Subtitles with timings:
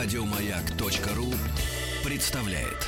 [0.00, 1.26] Радиомаяк.ру
[2.08, 2.86] представляет.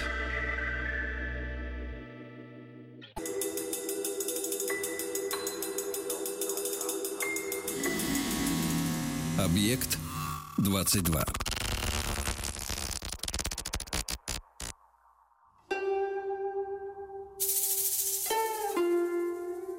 [9.37, 9.99] Объект
[10.59, 11.25] 22.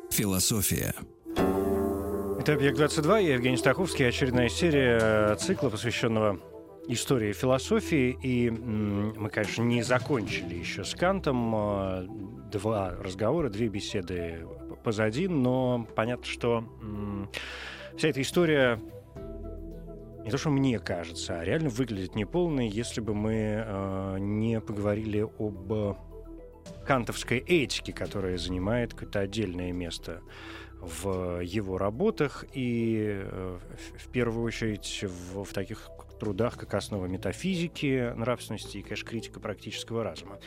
[0.10, 0.94] Философия.
[2.42, 6.51] Это «Объект-22», я Евгений Стаховский, очередная серия цикла, посвященного
[6.88, 8.18] истории философии.
[8.22, 11.56] И мы, конечно, не закончили еще с Кантом.
[11.56, 12.06] А,
[12.52, 14.46] два разговора, две беседы
[14.84, 16.66] позади, но понятно, что
[17.96, 18.80] вся эта история
[20.24, 25.28] не то, что мне кажется, а реально выглядит неполной, если бы мы э, не поговорили
[25.40, 25.98] об
[26.86, 30.22] кантовской этике, которая занимает какое-то отдельное место
[30.80, 33.60] в его работах и э,
[33.98, 35.90] в первую очередь в, в таких
[36.22, 40.40] трудах как основа метафизики, нравственности и, конечно, критика практического разума.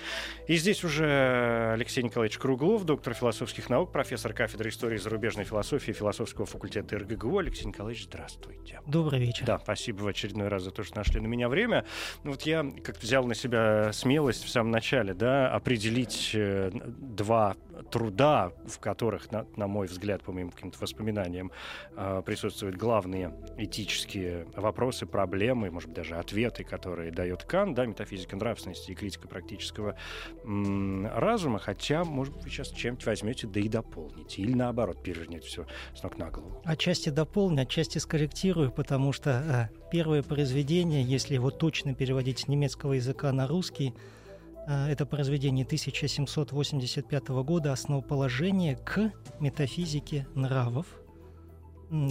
[0.47, 6.47] И здесь уже Алексей Николаевич Круглов, доктор философских наук, профессор кафедры истории зарубежной философии философского
[6.47, 7.39] факультета РГГУ.
[7.39, 8.81] Алексей Николаевич, здравствуйте.
[8.87, 9.45] Добрый вечер.
[9.47, 11.85] Да, спасибо в очередной раз за то, что нашли на меня время.
[12.23, 17.57] Ну, вот я как-то взял на себя смелость в самом начале, да, определить э, два
[17.91, 21.51] труда, в которых, на, на мой взгляд, по моим каким-то воспоминаниям,
[21.97, 28.37] э, присутствуют главные этические вопросы, проблемы, может быть, даже ответы, которые дает Кан, да, метафизика
[28.37, 29.97] нравственности и критика практического
[30.45, 35.47] м- разума, хотя, может быть, вы сейчас чем-то возьмете, да и дополните, или наоборот, перевернете
[35.47, 36.61] все с ног на голову.
[36.65, 42.95] Отчасти дополню, отчасти скорректирую, потому что э, первое произведение, если его точно переводить с немецкого
[42.95, 43.95] языка на русский,
[44.67, 50.87] это произведение 1785 года «Основоположение к метафизике нравов»,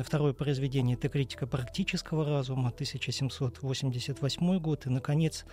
[0.03, 4.85] Второе произведение– это «Критика практического разума», 1788 год.
[4.85, 5.45] И, наконец,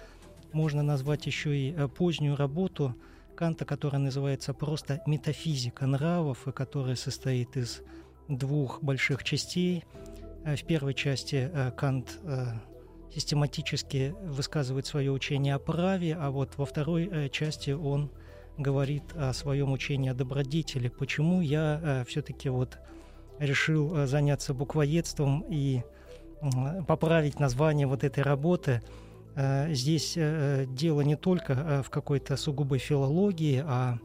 [0.52, 2.94] можно назвать еще и э, позднюю работу
[3.34, 7.82] Канта, которая называется просто «Метафизика нравов», и которая состоит из
[8.28, 9.84] двух больших частей.
[10.44, 12.18] Э, в первой части э, Кант
[13.14, 18.10] систематически высказывает свое учение о праве, а вот во второй части он
[18.56, 20.88] говорит о своем учении о добродетели.
[20.88, 22.78] Почему я все-таки вот
[23.40, 25.82] решил э, заняться буквоедством и
[26.86, 28.82] поправить название вот этой работы.
[29.34, 33.98] Э, здесь э, дело не только в какой-то сугубой филологии, а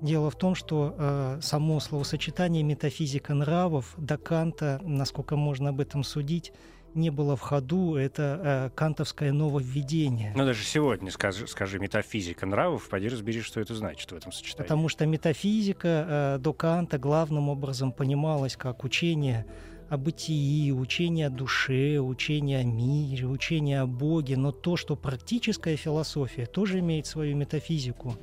[0.00, 6.52] дело в том, что само словосочетание метафизика нравов до Канта, насколько можно об этом судить,
[6.94, 10.32] не было в ходу, это э, кантовское нововведение.
[10.34, 14.64] Ну, даже сегодня скажи, скажи метафизика нравов, пойди разбери, что это значит в этом сочетании.
[14.64, 19.46] Потому что метафизика э, до Канта главным образом понималась как учение
[19.88, 25.76] о бытии, учение о душе, учение о мире, учение о Боге, но то, что практическая
[25.76, 28.16] философия тоже имеет свою метафизику.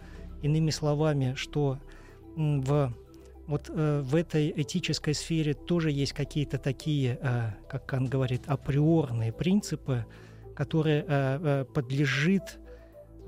[0.44, 1.80] Иными словами, что
[2.36, 2.94] в
[3.48, 9.32] вот э, в этой этической сфере тоже есть какие-то такие, э, как он говорит, априорные
[9.32, 10.06] принципы,
[10.56, 12.60] которые э, э, подлежит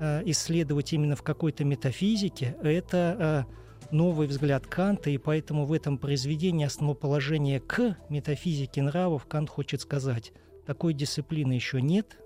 [0.00, 2.56] э, исследовать именно в какой-то метафизике.
[2.62, 9.50] Это э, новый взгляд Канта, и поэтому в этом произведении основоположение к метафизике нравов Кант
[9.50, 10.32] хочет сказать,
[10.66, 12.18] такой дисциплины еще нет,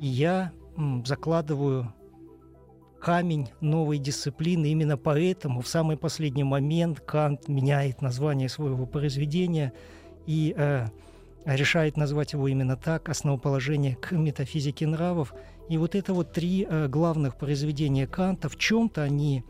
[0.00, 1.92] и я м, закладываю
[3.00, 4.66] камень новой дисциплины.
[4.66, 9.72] Именно поэтому в самый последний момент Кант меняет название своего произведения
[10.26, 10.86] и э,
[11.44, 15.34] решает назвать его именно так, основоположение к метафизике нравов.
[15.68, 19.44] И вот это вот три э, главных произведения Канта, в чем-то они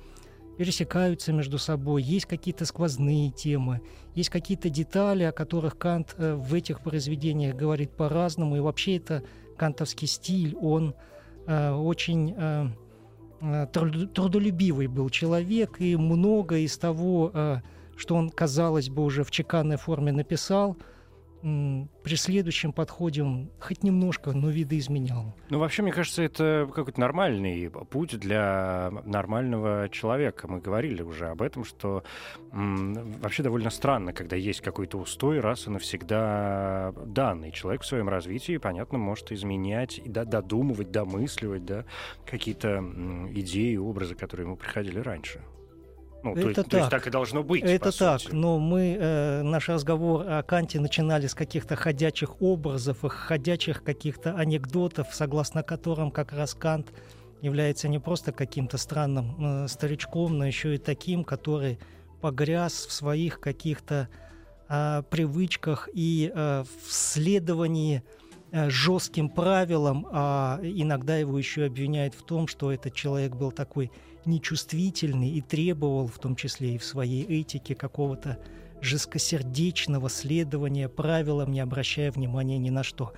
[0.59, 3.81] пересекаются между собой, есть какие-то сквозные темы,
[4.15, 9.23] есть какие-то детали, о которых Кант э, в этих произведениях говорит по-разному, и вообще это
[9.57, 10.95] кантовский стиль, он
[11.47, 12.35] э, очень...
[12.37, 12.69] Э,
[13.73, 17.59] трудолюбивый был человек, и много из того, э,
[17.97, 20.77] что он, казалось бы, уже в чеканной форме написал–
[21.41, 25.37] при следующем подходе он хоть немножко, но видоизменял.
[25.51, 30.49] Ну, вообще, мне кажется, это какой-то нормальный путь для нормального человека.
[30.49, 32.03] Мы говорили уже об этом, что
[32.51, 37.53] вообще довольно странно, когда есть какой-то устой раз и навсегда данный.
[37.53, 41.85] Человек в своем развитии, понятно, может изменять, и додумывать, домысливать да,
[42.27, 42.79] какие-то
[43.31, 45.41] идеи, образы, которые ему приходили раньше.
[46.23, 46.71] Ну, это то, так.
[46.71, 47.63] то есть так и должно быть.
[47.63, 48.35] Это так, сути.
[48.35, 54.35] но мы э, наш разговор о Канте начинали с каких-то ходячих образов, и ходячих каких-то
[54.35, 56.93] анекдотов, согласно которым как раз Кант
[57.41, 61.79] является не просто каким-то странным э, старичком, но еще и таким, который
[62.21, 64.09] погряз в своих каких-то
[64.69, 68.03] э, привычках и э, в следовании
[68.51, 73.93] э, жестким правилам, а иногда его еще обвиняют в том, что этот человек был такой
[74.29, 78.39] нечувствительный и требовал, в том числе и в своей этике, какого-то
[78.81, 83.13] жесткосердечного следования правилам, не обращая внимания ни на что.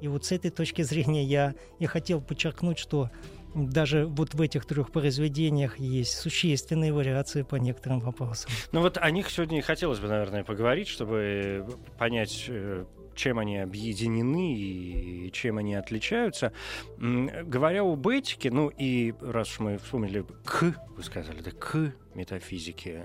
[0.00, 3.10] И вот с этой точки зрения я, я хотел подчеркнуть, что
[3.54, 8.50] даже вот в этих трех произведениях есть существенные вариации по некоторым вопросам.
[8.72, 11.66] Ну вот о них сегодня и хотелось бы, наверное, поговорить, чтобы
[11.98, 12.84] понять, э,
[13.18, 16.52] чем они объединены и чем они отличаются.
[16.96, 23.04] Говоря об этике, ну и раз уж мы вспомнили к, вы сказали, да, к метафизике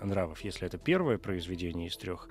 [0.00, 2.28] нравов, если это первое произведение из трех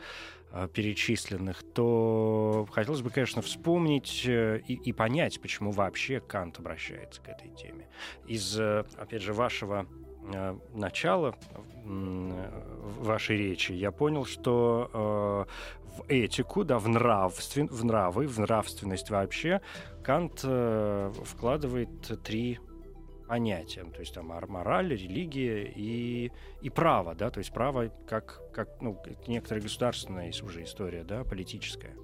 [0.54, 7.22] а, перечисленных, то хотелось бы, конечно, вспомнить э, и, и понять, почему вообще Кант обращается
[7.22, 7.88] к этой теме.
[8.28, 9.88] Из, э, опять же, вашего
[10.34, 11.36] э, начала
[11.84, 15.48] вашей речи я понял, что
[15.98, 19.62] в этику, да, в, нравствен, в нравы, в нравственность вообще
[20.04, 21.90] Кант вкладывает
[22.24, 22.60] три
[23.32, 28.82] понятиям, то есть там мораль, религия и, и право, да, то есть право как, как
[28.82, 31.96] ну, некоторая государственная уже история, да, политическая.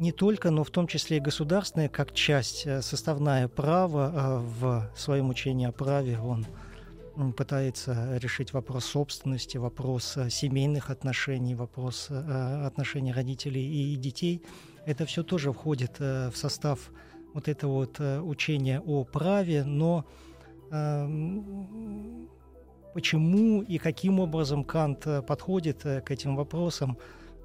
[0.00, 4.90] Не только, но в том числе и государственная, как часть, э, составная права э, в
[4.96, 6.46] своем учении о праве, он
[7.36, 14.42] пытается решить вопрос собственности, вопрос э, семейных отношений, вопрос отношений родителей и детей.
[14.86, 16.90] Это все тоже входит в состав
[17.34, 20.04] вот этого вот учения о праве, но
[20.72, 22.30] Эм,
[22.94, 26.96] почему и каким образом Кант э, подходит э, к этим вопросам.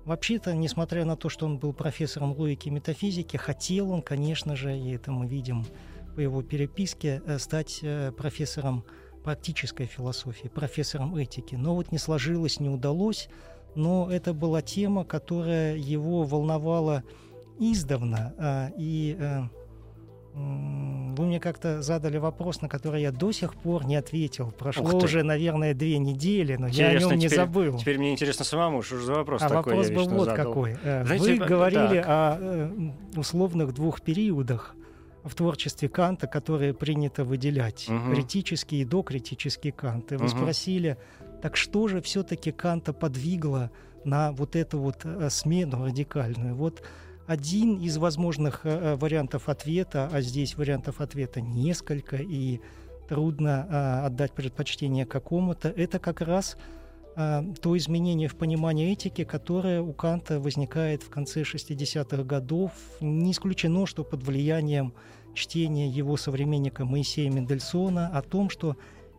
[0.05, 4.77] Вообще-то, несмотря на то, что он был профессором логики и метафизики, хотел он, конечно же,
[4.77, 5.65] и это мы видим
[6.15, 7.83] по его переписке, э, стать
[8.15, 8.85] профессором
[9.27, 11.55] практической философии, профессором этики.
[11.55, 13.27] Но вот не сложилось, не удалось.
[13.75, 17.03] Но это была тема, которая его волновала
[17.59, 18.71] издавна.
[18.77, 19.17] И
[20.33, 24.53] вы мне как-то задали вопрос, на который я до сих пор не ответил.
[24.57, 27.77] Прошло уже, наверное, две недели, но интересно, я о нем не теперь, забыл.
[27.79, 30.45] Теперь мне интересно самому, что же за вопрос а такой вопрос был вот задал.
[30.45, 30.77] какой.
[30.83, 32.05] Э, Знаете, Вы говорили так.
[32.07, 34.73] о э, условных двух периодах
[35.27, 37.87] в творчестве Канта, которые принято выделять.
[37.89, 38.13] Угу.
[38.13, 40.11] Критический и докритический Кант.
[40.11, 40.35] И вы угу.
[40.35, 40.97] спросили,
[41.41, 43.71] так что же все-таки Канта подвигло
[44.03, 46.55] на вот эту вот э, смену радикальную?
[46.55, 46.83] Вот
[47.27, 52.59] один из возможных э, э, вариантов ответа, а здесь вариантов ответа несколько, и
[53.07, 56.57] трудно отдать предпочтение какому-то, это как раз
[57.15, 62.73] то изменение в понимании этики, которое у Канта возникает в конце 60-х годов.
[63.01, 64.93] Не исключено, что под влиянием
[65.37, 68.75] чтения его современника Моисея Мендельсона о том, что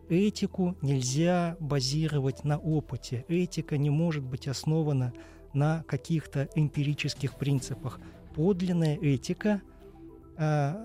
[0.09, 3.25] этику нельзя базировать на опыте.
[3.27, 5.13] Этика не может быть основана
[5.53, 7.99] на каких-то эмпирических принципах.
[8.35, 9.61] Подлинная этика
[10.37, 10.75] э,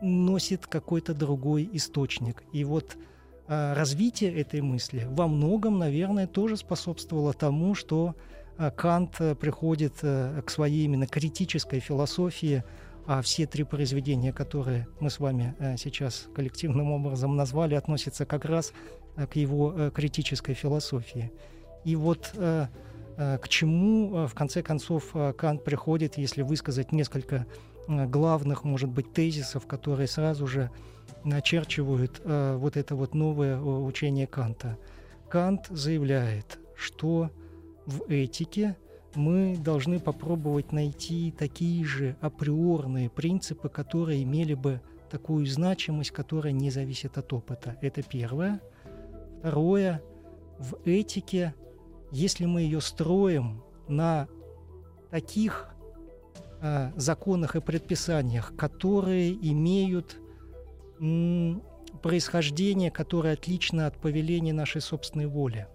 [0.00, 2.42] носит какой-то другой источник.
[2.52, 2.96] И вот
[3.48, 8.14] э, развитие этой мысли во многом, наверное, тоже способствовало тому, что
[8.58, 12.64] э, Кант приходит э, к своей именно критической философии,
[13.10, 18.44] а все три произведения, которые мы с вами э, сейчас коллективным образом назвали, относятся как
[18.44, 18.72] раз
[19.16, 21.32] э, к его э, критической философии.
[21.84, 27.46] И вот к чему, в конце концов, Кант приходит, если высказать несколько
[27.88, 30.70] главных, может быть, тезисов, которые сразу же
[31.24, 34.78] начерчивают вот это вот новое учение Канта.
[35.28, 37.30] Кант заявляет, что
[37.86, 38.76] в этике
[39.14, 46.70] мы должны попробовать найти такие же априорные принципы, которые имели бы такую значимость, которая не
[46.70, 47.76] зависит от опыта.
[47.80, 48.60] Это первое.
[49.40, 50.02] Второе.
[50.58, 51.54] В этике
[52.10, 54.28] если мы ее строим на
[55.10, 55.68] таких
[56.60, 60.16] э, законах и предписаниях, которые имеют
[61.00, 61.62] м,
[62.02, 65.66] происхождение, которое отлично от повеления нашей собственной воли.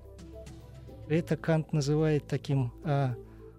[1.07, 3.15] Это Кант называет таким э,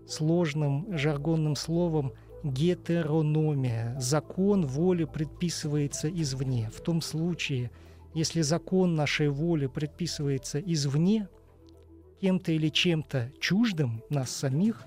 [0.06, 3.96] сложным жаргонным словом гетерономия.
[3.98, 6.70] Закон воли предписывается извне.
[6.74, 7.70] В том случае,
[8.14, 11.28] если закон нашей воли предписывается извне,
[12.20, 14.84] кем-то или чем-то чуждым нас самих,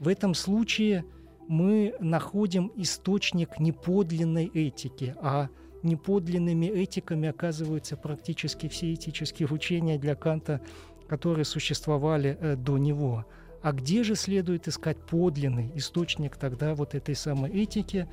[0.00, 1.04] в этом случае
[1.48, 5.48] мы находим источник неподлинной этики, а
[5.82, 10.60] неподлинными этиками оказываются практически все этические учения для Канта,
[11.08, 13.24] которые существовали э, до него.
[13.62, 18.08] А где же следует искать подлинный источник тогда вот этой самой этики?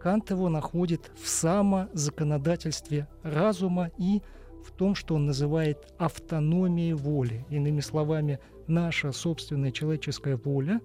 [0.00, 4.22] Кант его находит в самозаконодательстве разума и
[4.64, 7.44] в том, что он называет автономией воли.
[7.50, 10.80] Иными словами, наша собственная человеческая воля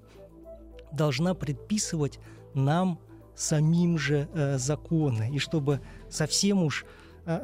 [0.92, 2.20] должна предписывать
[2.54, 3.00] нам
[3.36, 5.30] самим же э, законы.
[5.34, 6.86] И чтобы совсем уж
[7.26, 7.40] э,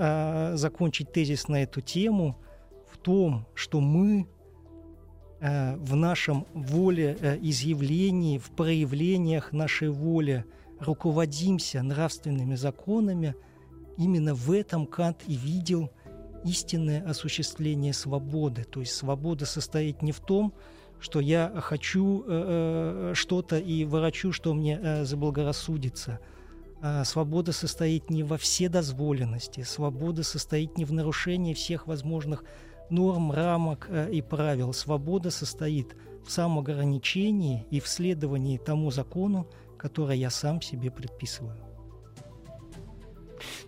[0.54, 2.38] э, закончить тезис на эту тему,
[2.92, 4.28] в том, что мы
[5.42, 10.46] э, в нашем воле э, изъявлении, в проявлениях нашей воли
[10.80, 13.36] руководимся нравственными законами,
[13.98, 15.92] именно в этом Кант и видел
[16.44, 18.64] истинное осуществление свободы.
[18.64, 20.54] То есть свобода состоит не в том,
[21.00, 26.20] что я хочу э, э, что-то и ворочу, что мне э, заблагорассудится.
[26.84, 32.44] А свобода состоит не во вседозволенности, свобода состоит не в нарушении всех возможных
[32.92, 34.74] норм, рамок э, и правил.
[34.74, 35.96] Свобода состоит
[36.26, 41.58] в самоограничении и в следовании тому закону, который я сам себе предписываю.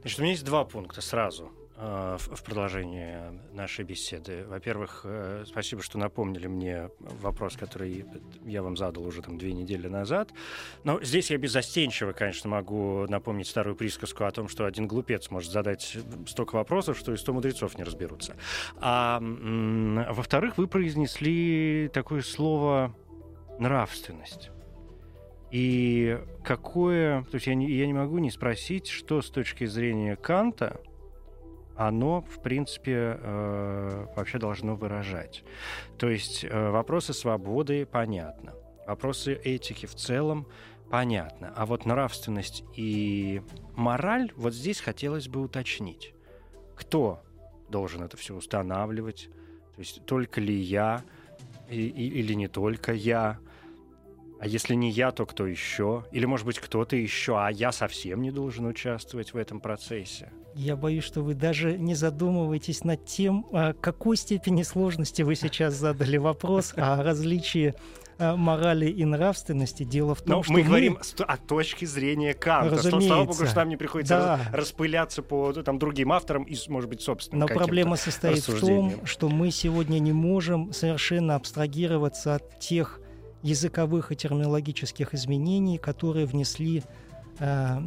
[0.02, 1.50] Значит, у меня есть два пункта сразу.
[1.86, 4.46] Э, в продолжение нашей беседы.
[4.48, 8.06] Во-первых, э, спасибо, что напомнили мне вопрос, который
[8.46, 10.30] я вам задал уже там две недели назад.
[10.86, 15.52] Но здесь я безостенчиво, конечно, могу напомнить старую присказку о том, что один глупец может
[15.52, 18.38] задать столько вопросов, что и сто мудрецов не разберутся.
[18.78, 22.96] А во-вторых, вы произнесли такое слово
[23.60, 24.52] «нравственность».
[25.52, 27.24] И какое...
[27.24, 30.80] То есть я не, я не могу не спросить, что с точки зрения Канта–
[31.76, 35.44] оно, в принципе, э, вообще должно выражать.
[35.98, 38.54] То есть э, вопросы свободы понятно,
[38.86, 40.48] вопросы этики в целом
[40.90, 43.42] понятно, а вот нравственность и
[43.76, 46.14] мораль вот здесь хотелось бы уточнить.
[46.76, 47.24] Кто
[47.70, 49.30] должен это все устанавливать?
[49.76, 51.02] То есть только ли я
[51.70, 53.40] и, и, или не только я?
[54.44, 56.04] А если не я, то кто еще?
[56.12, 60.34] Или, может быть, кто-то еще, а я совсем не должен участвовать в этом процессе?
[60.54, 65.76] Я боюсь, что вы даже не задумываетесь над тем, а, какой степени сложности вы сейчас
[65.76, 67.74] задали вопрос о различии
[68.20, 69.84] а, морали и нравственности.
[69.84, 72.76] Дело в том, Но что мы, мы говорим о точке зрения Канта.
[72.76, 73.08] Разумеется.
[73.08, 74.40] Слава богу, что нам не приходится да.
[74.52, 79.30] распыляться по там, другим авторам и, может быть, собственным Но проблема состоит в том, что
[79.30, 83.00] мы сегодня не можем совершенно абстрагироваться от тех
[83.44, 86.82] языковых и терминологических изменений, которые внесли
[87.40, 87.80] Э,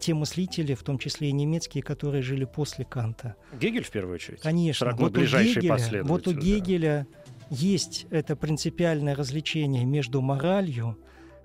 [0.00, 3.36] те мыслители, в том числе и немецкие, которые жили после Канта.
[3.58, 4.40] Гегель в первую очередь?
[4.40, 4.94] Конечно.
[4.96, 7.06] Вот у, Гегеля, вот у Гегеля
[7.48, 10.98] есть это принципиальное развлечение между моралью,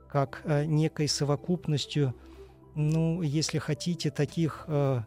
[0.10, 2.14] как э, некой совокупностью,
[2.76, 5.02] ну, если хотите, таких э,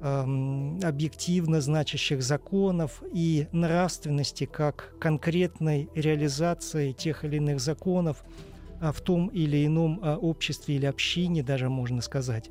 [0.00, 8.24] объективно значащих законов и нравственности, как конкретной реализации тех или иных законов–
[8.80, 12.50] а, в том или ином а, обществе или общине, даже можно сказать.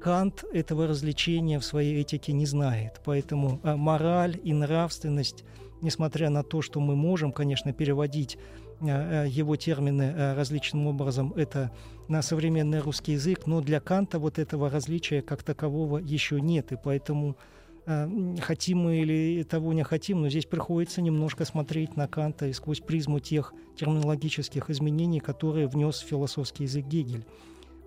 [0.00, 5.44] Кант этого развлечения в своей этике не знает, поэтому а, мораль и нравственность,
[5.80, 8.38] несмотря на то, что мы можем, конечно, переводить
[8.82, 11.70] его термины различным образом, это
[12.08, 16.76] на современный русский язык, но для Канта вот этого различия как такового еще нет, и
[16.82, 17.36] поэтому
[17.84, 18.08] Э,
[18.40, 22.80] хотим мы или того не хотим, но здесь приходится немножко смотреть на Канта и сквозь
[22.80, 27.24] призму тех терминологических изменений, которые внес в философский язык Гегель.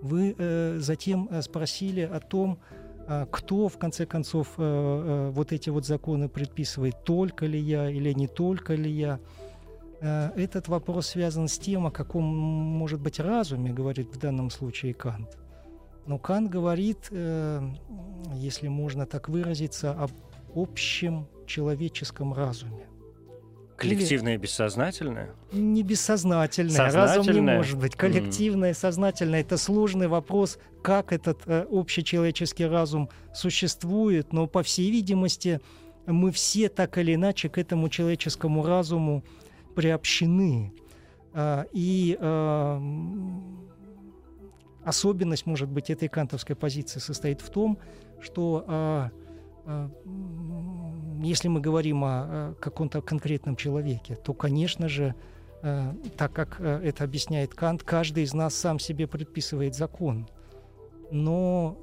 [0.01, 2.59] Вы э, затем э, спросили о том,
[3.07, 7.89] э, кто, в конце концов, э, э, вот эти вот законы предписывает, только ли я
[7.89, 9.19] или не только ли я.
[10.01, 14.93] Э, этот вопрос связан с тем, о каком, может быть, разуме, говорит в данном случае
[14.93, 15.37] Кант.
[16.05, 17.61] Но Кан говорит, э,
[18.35, 20.11] если можно так выразиться, об
[20.53, 22.87] общем человеческом разуме.
[23.77, 25.31] Коллективное и бессознательное?
[25.51, 26.91] Не бессознательное.
[26.91, 27.95] Разум не может быть.
[27.95, 28.75] Коллективное, mm.
[28.77, 34.31] сознательное– это сложный вопрос, как этот э, общечеловеческий разум существует.
[34.31, 35.59] Но, по всей видимости,
[36.05, 39.23] мы все так или иначе к этому человеческому разуму
[39.75, 40.73] приобщены.
[41.33, 42.79] Э, и э,
[44.85, 47.77] особенность, может быть, этой кантовской позиции состоит в том,
[48.21, 49.11] что а,
[49.65, 49.89] а,
[51.21, 55.15] если мы говорим о, каком-то конкретном человеке, то, конечно же,
[55.63, 60.27] а, так как а, это объясняет Кант, каждый из нас сам себе предписывает закон.
[61.11, 61.77] Но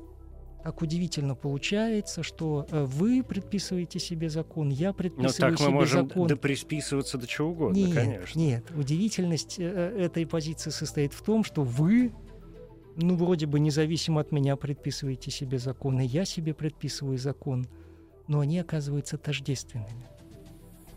[0.63, 5.75] так удивительно получается, что а, вы предписываете себе закон, я предписываю Но так себе мы
[5.75, 6.29] можем закон.
[6.29, 8.39] Да присписываться до чего угодно, нет, конечно.
[8.39, 12.13] Нет, удивительность э, этой позиции состоит в том, что вы
[12.97, 17.67] ну, вроде бы независимо от меня предписываете себе законы, я себе предписываю закон,
[18.29, 20.09] но они оказываются тождественными.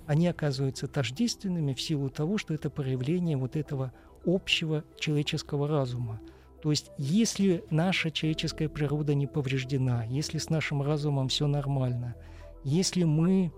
[0.06, 3.92] Они оказываются тождественными в силу того, что это проявление вот этого
[4.26, 6.22] общего человеческого разума.
[6.66, 12.16] То есть, если наша человеческая природа не повреждена, если с нашим разумом все нормально,
[12.64, 13.52] если мы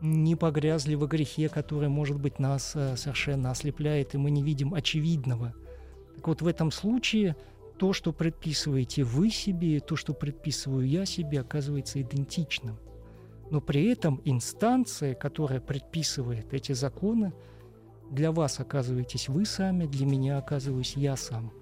[0.00, 4.72] не погрязли во грехе, который, может быть, нас э, совершенно ослепляет, и мы не видим
[4.72, 5.52] очевидного.
[6.16, 7.36] Так вот, в этом случае
[7.78, 12.78] то, что предписываете вы себе, то, что предписываю я себе, оказывается идентичным.
[13.50, 17.34] Но при этом инстанция, которая предписывает эти законы,
[18.10, 21.52] для вас оказываетесь вы сами, для меня оказываюсь я сам.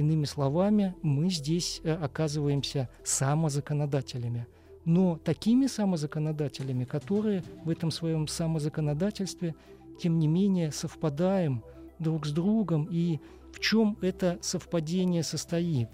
[0.00, 4.46] Иными словами, мы здесь э, оказываемся самозаконодателями.
[4.86, 9.54] Но такими самозаконодателями, которые в этом своем самозаконодательстве,
[10.00, 11.62] тем не менее, совпадаем
[11.98, 12.88] друг с другом.
[12.90, 13.20] И
[13.52, 15.90] в чем это совпадение состоит?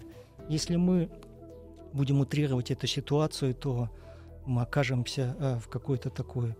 [0.47, 1.09] Если мы
[1.91, 3.89] будем утрировать эту ситуацию, то
[4.45, 6.55] мы окажемся э, в какой-то такой,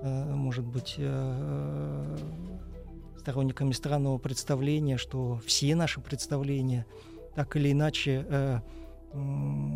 [0.00, 0.94] э, может быть,
[3.26, 6.86] сторонниками странного представления, что все наши представления
[7.34, 8.62] так или иначе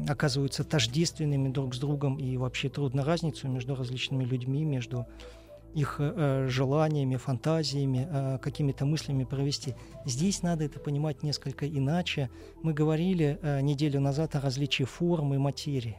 [0.08, 5.06] оказываются тождественными друг с другом и вообще трудно разницу между различными людьми, между
[5.74, 9.74] их э, желаниями, фантазиями, э, какими-то мыслями провести.
[10.04, 12.30] Здесь надо это понимать несколько иначе.
[12.62, 15.96] Мы говорили э, неделю назад о различии формы и материи.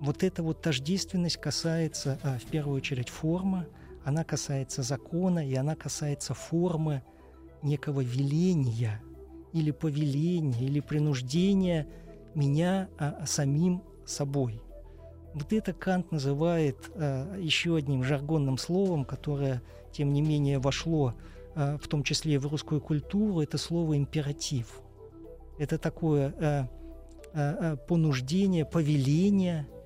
[0.00, 3.66] Вот эта вот тождественность касается а, в первую очередь формы,
[4.08, 7.02] она касается закона, и она касается формы
[7.62, 9.02] некого веления
[9.52, 11.86] или повеления, или принуждения
[12.34, 14.62] меня а, самим собой.
[15.34, 19.60] Вот это Кант называет а, еще одним жаргонным словом, которое,
[19.92, 21.14] тем не менее, вошло
[21.54, 24.80] а, в том числе в русскую культуру, это слово императив.
[25.58, 26.68] Это такое а,
[27.34, 29.68] а, понуждение, повеление–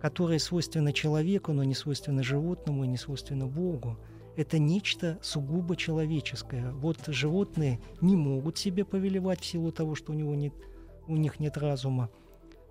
[0.00, 3.98] которое свойственно человеку, но не свойственно животному и не свойственно Богу.
[4.36, 6.72] Это нечто сугубо человеческое.
[6.72, 10.54] Вот животные не могут себе повелевать в силу того, что у, него нет,
[11.06, 12.08] у них нет разума.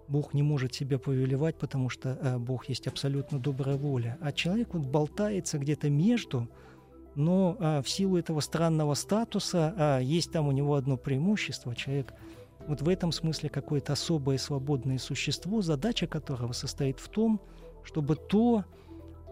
[0.07, 4.17] Бог не может себе повелевать, потому что э, Бог есть абсолютно добрая воля.
[4.21, 6.49] А человек вот болтается где-то между,
[7.13, 11.75] но э, в силу этого странного статуса э, есть там у него одно преимущество.
[11.75, 12.11] Человек–
[12.69, 17.41] вот в этом смысле какое-то особое свободное существо, задача которого состоит в том,
[17.83, 18.63] чтобы то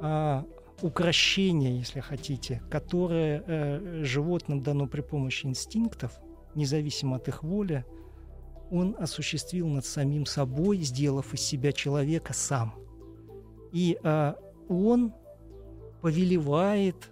[0.01, 0.43] а,
[0.81, 6.19] укращение, если хотите, которое э, животным дано при помощи инстинктов,
[6.55, 7.85] независимо от их воли,
[8.71, 12.73] он осуществил над самим собой, сделав из себя человека сам.
[13.71, 14.33] И э,
[14.67, 15.13] он
[16.01, 17.11] повелевает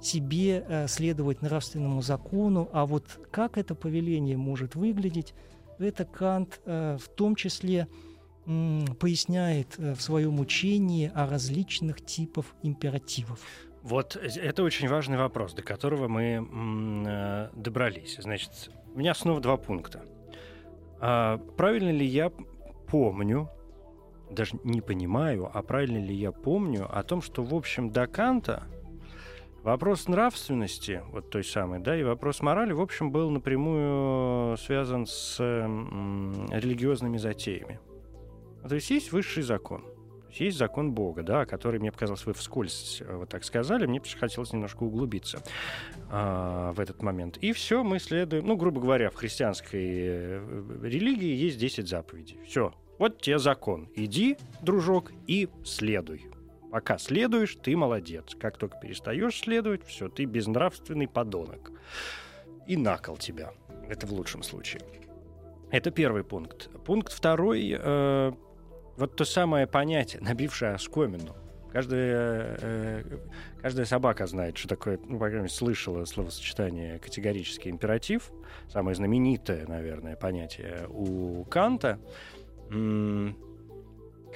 [0.00, 5.34] себе э, следовать нравственному закону, а вот как это повеление может выглядеть,
[5.78, 7.88] это Кант э, в том числе
[8.44, 13.40] поясняет э, в своем учении о различных типах императивов.
[13.82, 18.16] Вот это очень важный вопрос, до которого мы добрались.
[18.18, 20.02] Значит, у меня снова два пункта.
[20.98, 22.32] А правильно ли я
[22.88, 23.48] помню,
[24.30, 28.64] даже не понимаю, а правильно ли я помню о том, что, в общем, до Канта
[29.66, 35.40] Вопрос нравственности, вот той самой, да, и вопрос морали, в общем, был напрямую связан с
[35.40, 37.80] религиозными затеями.
[38.68, 39.84] То есть есть высший закон,
[40.30, 44.52] есть закон Бога, да, который, мне показалось, вы вскользь э, вот так сказали, мне хотелось
[44.52, 45.42] немножко углубиться
[46.12, 47.36] а, в этот момент.
[47.38, 52.38] И все, мы следуем, ну, грубо говоря, в христианской э, религии есть 10 заповедей.
[52.46, 53.88] Все, вот тебе закон.
[53.96, 56.35] Иди, дружок, и следуй.
[56.70, 58.34] Пока следуешь, ты молодец.
[58.38, 61.70] Как только перестаешь следовать, все, ты безнравственный подонок.
[62.66, 63.52] И накол тебя.
[63.88, 64.82] Это в лучшем случае.
[65.70, 66.70] Это первый пункт.
[66.84, 67.76] Пункт второй.
[67.78, 68.32] Э,
[68.96, 71.36] вот то самое понятие, набившее оскомину.
[71.72, 73.02] Каждая, э,
[73.60, 78.30] каждая собака знает, что такое, ну, по крайней мере, слышала словосочетание категорический императив.
[78.68, 82.00] Самое знаменитое, наверное, понятие у Канта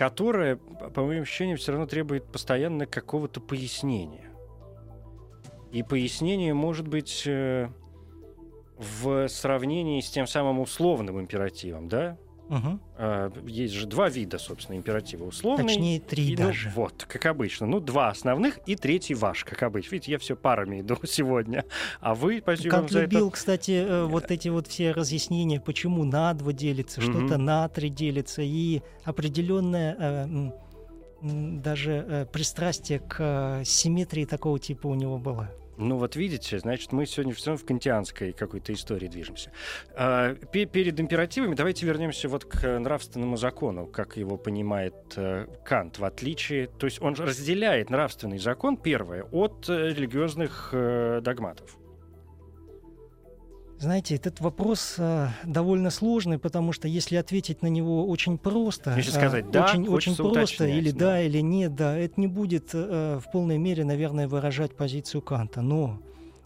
[0.00, 4.30] которая, по моим ощущениям, все равно требует постоянно какого-то пояснения.
[5.72, 7.68] И пояснение может быть э,
[8.78, 12.16] в сравнении с тем самым условным императивом, да?
[12.50, 13.48] Угу.
[13.48, 15.24] Есть же два вида, собственно, императива.
[15.24, 15.68] Условный.
[15.68, 16.72] Точнее, три и, ну, даже.
[16.74, 17.66] Вот, как обычно.
[17.66, 19.94] Ну, два основных и третий ваш, как обычно.
[19.94, 21.64] Видите, я все парами иду сегодня.
[22.00, 23.36] А вы, спасибо Как любил, это...
[23.36, 27.10] кстати, э, вот эти вот все разъяснения, почему на два делится, угу.
[27.10, 30.50] что-то на три делится, и определенное э,
[31.22, 35.50] даже э, пристрастие к симметрии такого типа у него было.
[35.80, 39.50] Ну вот видите, значит, мы сегодня все в кантианской какой-то истории движемся.
[39.96, 46.04] А, перед императивами давайте вернемся вот к нравственному закону, как его понимает э, Кант, в
[46.04, 46.66] отличие...
[46.66, 51.79] То есть он разделяет нравственный закон, первое, от э, религиозных э, догматов.
[53.80, 59.10] Знаете, этот вопрос э, довольно сложный, потому что если ответить на него очень просто, если
[59.10, 61.18] сказать э, да, очень, очень просто, или да.
[61.22, 65.62] или нет, да, это не будет э, в полной мере, наверное, выражать позицию Канта.
[65.62, 65.98] Но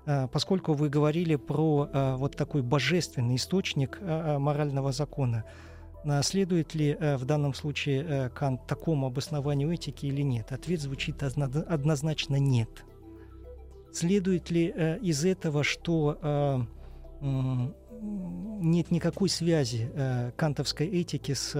[0.06, 5.42] э, поскольку вы говорили про э, вот такой божественный источник э, морального закона,
[6.22, 10.52] следует ли в данном случае Кант такому обоснованию этики или нет?
[10.52, 12.84] Ответ звучит однозначно нет.
[13.90, 14.66] Следует ли
[15.00, 16.66] из этого, что
[17.24, 19.90] нет никакой связи
[20.36, 21.54] кантовской этики с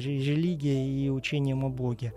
[0.00, 2.14] религией и учением о Боге?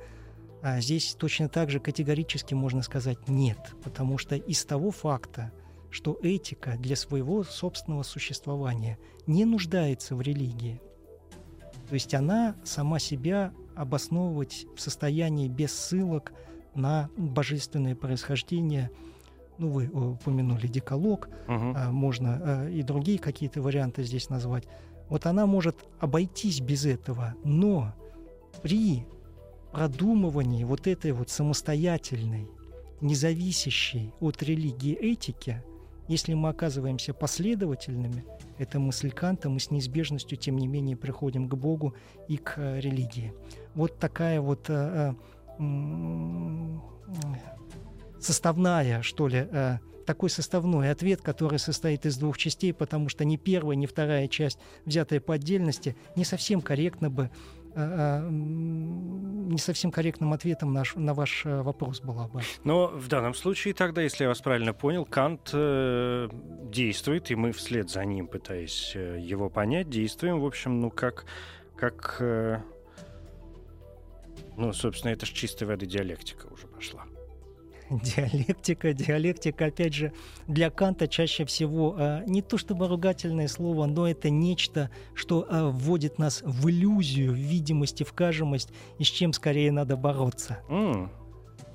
[0.62, 5.52] А здесь точно так же категорически можно сказать нет, потому что из того факта,
[5.90, 8.98] что этика для своего собственного существования
[9.28, 10.82] не нуждается в религии,
[11.90, 16.32] то есть она сама себя обосновывать в состоянии без ссылок
[16.76, 18.90] на божественное происхождение.
[19.58, 21.76] Ну, вы упомянули деколог, угу.
[21.92, 24.66] можно а, и другие какие-то варианты здесь назвать.
[25.10, 27.94] Вот она может обойтись без этого, но
[28.62, 29.06] при
[29.72, 32.48] продумывании вот этой вот самостоятельной,
[33.02, 35.64] независящей от религии этики,
[36.08, 38.26] если мы оказываемся последовательными,
[38.58, 41.96] это мысль Канта, мы с неизбежностью, тем не менее, приходим к Богу
[42.28, 43.34] и к э, религии.
[43.74, 45.14] Вот такая вот э,
[45.58, 45.64] э,
[48.24, 53.38] составная, что ли, э, такой составной ответ, который состоит из двух частей, потому что ни
[53.38, 57.30] первая, ни вторая часть, взятая по отдельности, не совсем корректно бы
[57.76, 62.42] Э, э, не совсем корректным ответом наш, на ваш э, вопрос была бы.
[62.64, 66.30] Но в данном случае тогда, если я вас правильно понял, Кант э,
[66.66, 71.26] действует, и мы вслед за ним, пытаясь его понять, действуем, в общем, ну как,
[71.76, 72.60] как э,
[74.56, 77.06] ну, собственно, это же чистой воды диалектика уже пошла.
[78.04, 78.94] диалектика.
[78.94, 80.14] Диалектика, опять же,
[80.48, 85.70] для Канта чаще всего э, не то чтобы ругательное слово, но это нечто, что э,
[85.70, 90.60] вводит нас в иллюзию, в видимость в кажемость, и с чем скорее надо бороться.
[90.70, 91.10] Mm.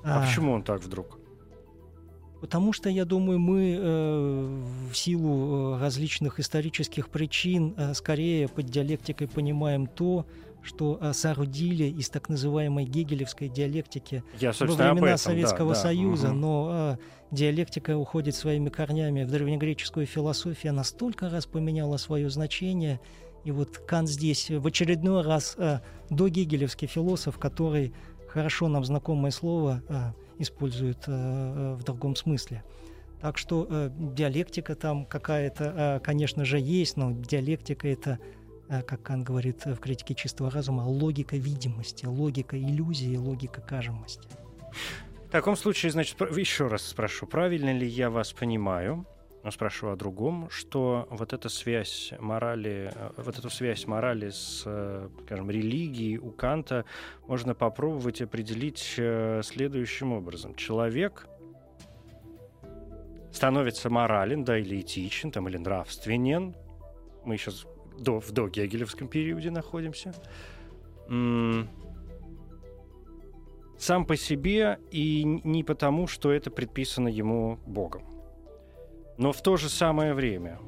[0.03, 1.19] А, а почему он так вдруг?
[2.41, 8.67] Потому что, я думаю, мы э, в силу э, различных исторических причин э, скорее под
[8.67, 10.25] диалектикой понимаем то,
[10.61, 16.29] что а, соорудили из так называемой гегелевской диалектики Я, во времена этом, Советского да, Союза,
[16.29, 16.35] угу.
[16.35, 16.97] но а,
[17.31, 22.99] диалектика уходит своими корнями в древнегреческую философию, она столько раз поменяла свое значение,
[23.45, 27.93] и вот Кант здесь в очередной раз а, до гегелевский философ, который
[28.27, 32.63] хорошо нам знакомое слово а, использует в другом смысле.
[33.19, 38.38] Так что э, диалектика там какая-то, э, конечно же, есть, но диалектика это Э,
[38.69, 44.27] как Кан говорит в критике чистого разума, логика видимости, логика иллюзии, логика кажемости.
[45.27, 49.05] В таком случае, значит, еще раз спрошу, правильно ли я вас понимаю,
[49.43, 54.63] но спрошу о другом, что вот эта связь морали, э, вот эту связь морали с,
[54.65, 56.85] э, скажем, религией у Канта
[57.27, 60.55] можно попробовать определить следующим образом.
[60.55, 61.27] Человек
[63.31, 66.55] становится морален, да, или этичен, там, или нравственен.
[67.23, 67.65] Мы сейчас
[67.99, 70.13] до, в догегелевском периоде находимся.
[73.77, 78.03] Сам по себе и не потому, что это предписано ему Богом.
[79.17, 80.59] Но в то же самое время,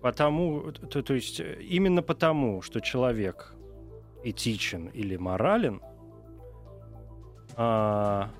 [0.00, 3.54] потому, то, то есть именно потому, что человек
[4.24, 5.80] этичен или морален,
[7.56, 8.30] а,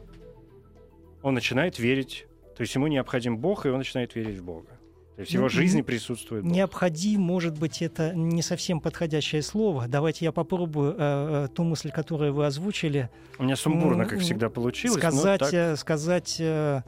[1.22, 4.73] он начинает верить, то есть ему необходим Бог, и он начинает верить в Бога.
[5.16, 6.52] То есть его жизни присутствует Бог.
[6.52, 9.86] Необходим, может быть, это не совсем подходящее слово.
[9.86, 13.10] Давайте я попробую э, э ту мысль, которую вы озвучили.
[13.38, 14.98] У меня сумбурно, как всегда, получилось.
[14.98, 15.54] Сказать, так...
[15.54, 16.82] э, сказать э,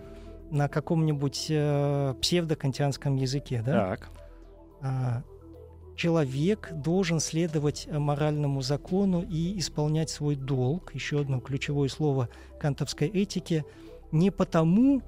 [0.51, 3.73] на каком-нибудь э, псевдокантианском языке, да?
[3.73, 4.11] Так.
[4.81, 5.23] А,
[5.97, 10.95] человек должен следовать моральному закону и исполнять свой долг.
[10.95, 13.65] Еще одно ключевое слово кантовской этики.
[14.11, 15.03] Не потому,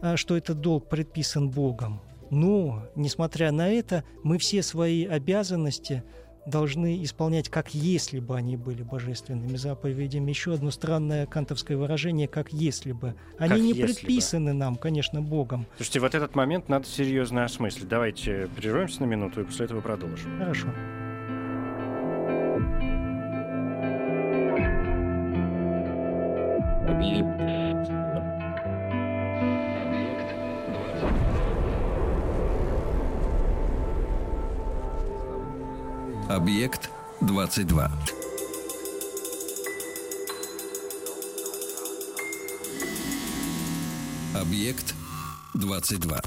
[0.00, 2.00] э, что этот долг предписан Богом,
[2.32, 6.02] но, несмотря на это, мы все свои обязанности
[6.46, 10.30] должны исполнять, как если бы они были божественными заповедями.
[10.30, 13.14] Еще одно странное кантовское выражение, как если бы.
[13.38, 14.58] Они как не предписаны бы.
[14.58, 15.66] нам, конечно, Богом.
[15.76, 17.86] Слушайте, вот этот момент надо серьезно осмыслить.
[17.86, 20.38] Давайте прервемся на минуту и после этого продолжим.
[20.38, 20.68] Хорошо.
[36.28, 36.88] Объект
[37.22, 37.88] 22.
[44.34, 44.94] Объект
[45.56, 46.20] 22.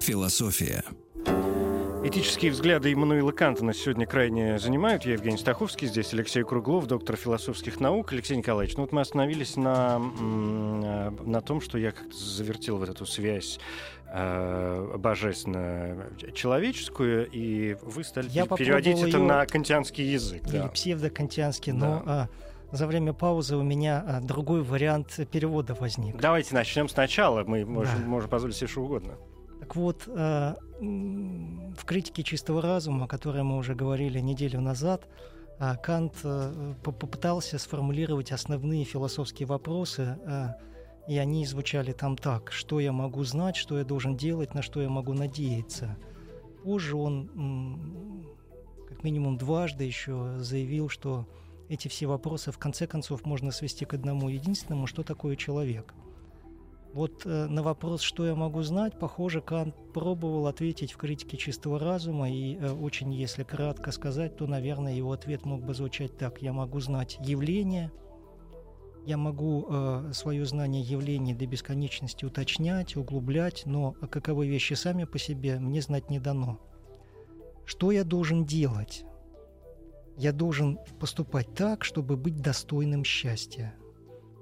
[0.00, 1.05] Философия.
[2.06, 5.04] Этические взгляды Иммануила Канта нас сегодня крайне занимают.
[5.04, 8.12] Я Евгений Стаховский, здесь Алексей Круглов, доктор философских наук.
[8.12, 13.06] Алексей Николаевич, ну вот мы остановились на, на том, что я как-то завертел вот эту
[13.06, 13.58] связь
[14.06, 20.46] э, божественно-человеческую, и вы стали я переводить это на кантианский язык.
[20.46, 20.68] Или да.
[20.68, 22.04] псевдокантианский, но...
[22.06, 22.06] Да.
[22.06, 22.28] А,
[22.70, 26.20] за время паузы у меня а, другой вариант перевода возник.
[26.20, 27.42] Давайте начнем сначала.
[27.42, 28.06] Мы можем, да.
[28.06, 29.18] можем позволить себе что угодно.
[29.60, 35.08] Так вот, э, в критике чистого разума, о которой мы уже говорили неделю назад,
[35.58, 40.18] э, Кант э, попытался сформулировать основные философские вопросы,
[41.08, 44.82] и они звучали там так, что я могу знать, что я должен делать, на что
[44.82, 45.96] я могу надеяться.
[46.64, 48.26] Позже он
[48.88, 51.28] как минимум дважды еще заявил, что
[51.68, 55.94] эти все вопросы в конце концов можно свести к одному единственному, что такое человек–
[56.96, 61.78] вот э, на вопрос, что я могу знать, похоже, Кант пробовал ответить в критике чистого
[61.78, 66.40] разума, и э, очень, если кратко сказать, то, наверное, его ответ мог бы звучать так.
[66.40, 67.92] Я могу знать явление,
[69.04, 75.18] я могу э, свое знание явлений до бесконечности уточнять, углублять, но каковы вещи сами по
[75.18, 76.58] себе мне знать не дано.
[77.66, 79.04] Что я должен делать?
[80.16, 83.74] Я должен поступать так, чтобы быть достойным счастья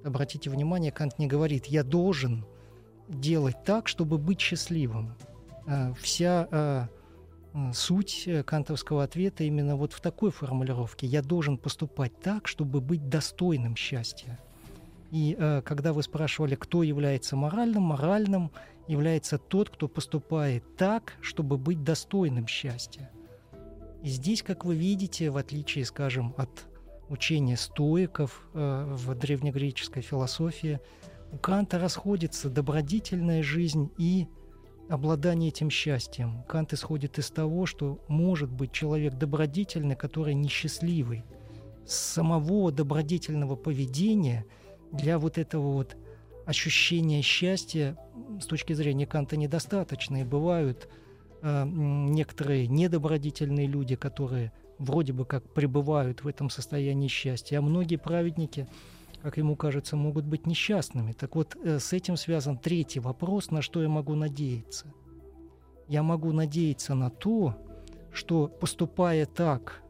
[0.04, 2.44] обратите внимание, Кант не говорит «я должен
[3.08, 5.14] делать так, чтобы быть счастливым».
[5.66, 6.88] А, вся а,
[7.72, 13.08] суть э, кантовского ответа именно вот в такой формулировке «я должен поступать так, чтобы быть
[13.08, 14.38] достойным счастья».
[15.10, 18.50] И когда вы спрашивали, кто является моральным, моральным
[18.88, 23.12] является тот, кто поступает так, чтобы быть достойным счастья.
[24.02, 26.66] И здесь, как вы видите, в отличие, скажем, от
[27.08, 30.80] учение стоиков э, в древнегреческой философии,
[31.32, 34.28] у Канта расходится добродетельная жизнь и
[34.88, 36.44] обладание этим счастьем.
[36.48, 41.24] Кант исходит из того, что может быть человек добродетельный, который несчастливый.
[41.86, 44.44] Самого добродетельного поведения
[44.92, 45.96] для вот этого вот
[46.46, 47.96] ощущения счастья
[48.40, 50.20] с точки зрения Канта недостаточно.
[50.20, 50.88] И бывают
[51.42, 57.96] э, некоторые недобродетельные люди, которые вроде бы как пребывают в этом состоянии счастья, а многие
[57.96, 58.68] праведники,
[59.22, 61.12] как ему кажется, могут быть несчастными.
[61.12, 64.92] Так вот, э, с этим связан третий вопрос, на что я могу надеяться.
[65.88, 67.56] Я могу надеяться на то,
[68.12, 69.82] что поступая так,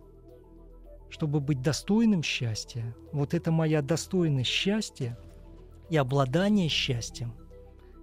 [1.08, 5.16] чтобы быть достойным счастья, вот это моя достойность счастья
[5.88, 7.34] и обладание счастьем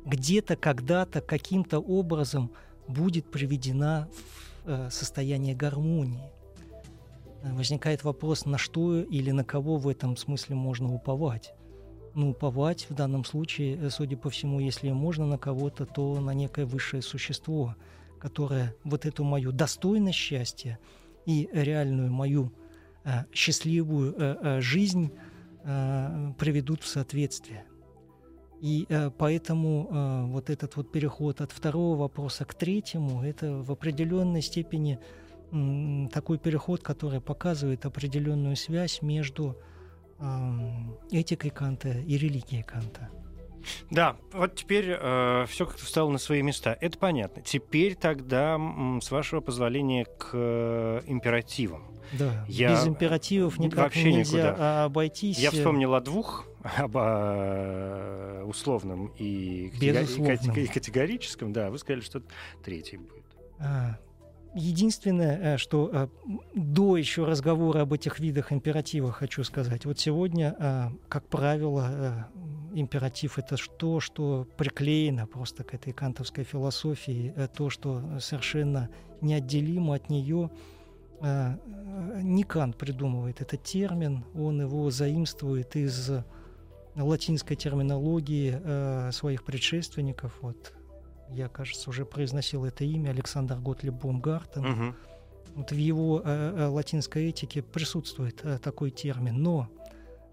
[0.06, 2.52] где-то, когда-то, каким-то образом
[2.88, 4.08] будет приведена
[4.66, 6.32] в э, состояние гармонии
[7.44, 11.54] возникает вопрос, на что или на кого в этом смысле можно уповать.
[12.14, 16.34] Ну, уповать в данном случае, э, судя по всему, если можно на кого-то, то на
[16.34, 17.76] некое высшее существо,
[18.20, 20.78] которое вот эту мою достойность счастья
[21.26, 22.52] и реальную мою
[23.04, 25.12] э, счастливую э, э, жизнь
[25.64, 27.64] э, приведут в соответствие.
[28.62, 33.72] И э, поэтому э, вот этот вот переход от второго вопроса к третьему, это в
[33.72, 35.00] определенной степени
[36.12, 39.58] такой переход, который показывает определенную связь между
[41.12, 43.10] этикой Канта и религией Канта.
[43.90, 46.78] Да, вот теперь э, все как-то встало на свои места.
[46.80, 47.42] Это понятно.
[47.42, 48.60] Теперь тогда,
[49.02, 51.84] с вашего позволения, к э, императивам.
[52.14, 52.72] Да, Я...
[52.72, 54.86] без императивов никак Вообще нельзя никуда.
[54.86, 55.38] обойтись.
[55.38, 60.56] Я вспомнил о двух, об э, условном и, Безусловном.
[60.56, 61.54] и категорическом.
[61.54, 62.22] Да, вы сказали, что
[62.64, 63.26] третий будет.
[63.60, 63.98] А,
[64.54, 66.08] Единственное, э, что э,
[66.54, 69.86] до еще разговора об этих видах императива хочу сказать.
[69.86, 72.28] Вот сегодня, э, как правило,
[72.74, 78.90] императив это то, что приклеено просто к этой кантовской философии, то, что совершенно
[79.22, 80.50] неотделимо от нее.
[81.22, 86.10] Не Кант придумывает этот термин, он его заимствует из
[86.96, 90.34] латинской терминологии своих предшественников.
[90.42, 90.74] Вот
[91.34, 94.66] я, кажется, уже произносил это имя, Александр Готлиб Бумгартен.
[94.66, 94.96] Угу.
[95.56, 99.70] Вот в его э, э, латинской этике присутствует э, такой термин, но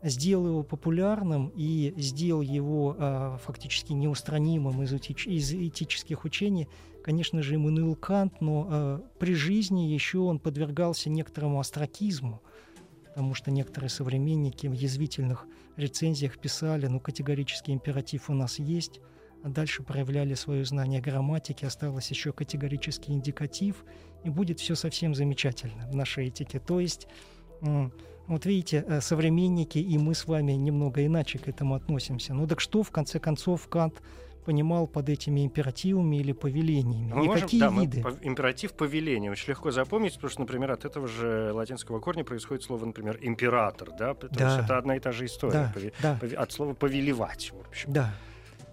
[0.03, 6.69] сделал его популярным и сделал его э, фактически неустранимым из, этич, из этических учений,
[7.03, 12.41] конечно же, Иммануил Кант, но э, при жизни еще он подвергался некоторому астракизму,
[13.07, 19.01] потому что некоторые современники в язвительных рецензиях писали, ну, категорический императив у нас есть,
[19.45, 23.85] дальше проявляли свое знание грамматики, осталось еще категорический индикатив,
[24.25, 26.59] и будет все совсем замечательно в нашей этике.
[26.59, 27.07] То есть,
[27.61, 32.35] вот видите, э, современники и мы с вами немного иначе к этому относимся.
[32.35, 34.03] Ну так что, в конце концов, Кант
[34.45, 37.13] понимал под этими императивами или повелениями.
[37.13, 38.03] Мы и можем, какие да, мы виды?
[38.03, 42.63] по- императив повеления очень легко запомнить, потому что, например, от этого же латинского корня происходит
[42.65, 44.55] слово, например, император, да, то Да.
[44.57, 46.19] есть это одна и та же история, Да, пове- да.
[46.21, 47.93] пове- от слова повелевать, в общем.
[47.93, 48.15] Да.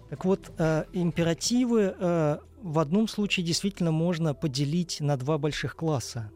[0.08, 6.30] Так вот, э, императивы э, в одном случае действительно можно поделить на два больших класса.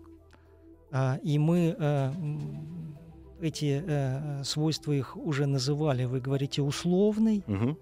[0.92, 2.12] А, и мы э,
[3.40, 6.04] эти э, свойства их уже называли.
[6.04, 7.78] Вы говорите условный Мгм.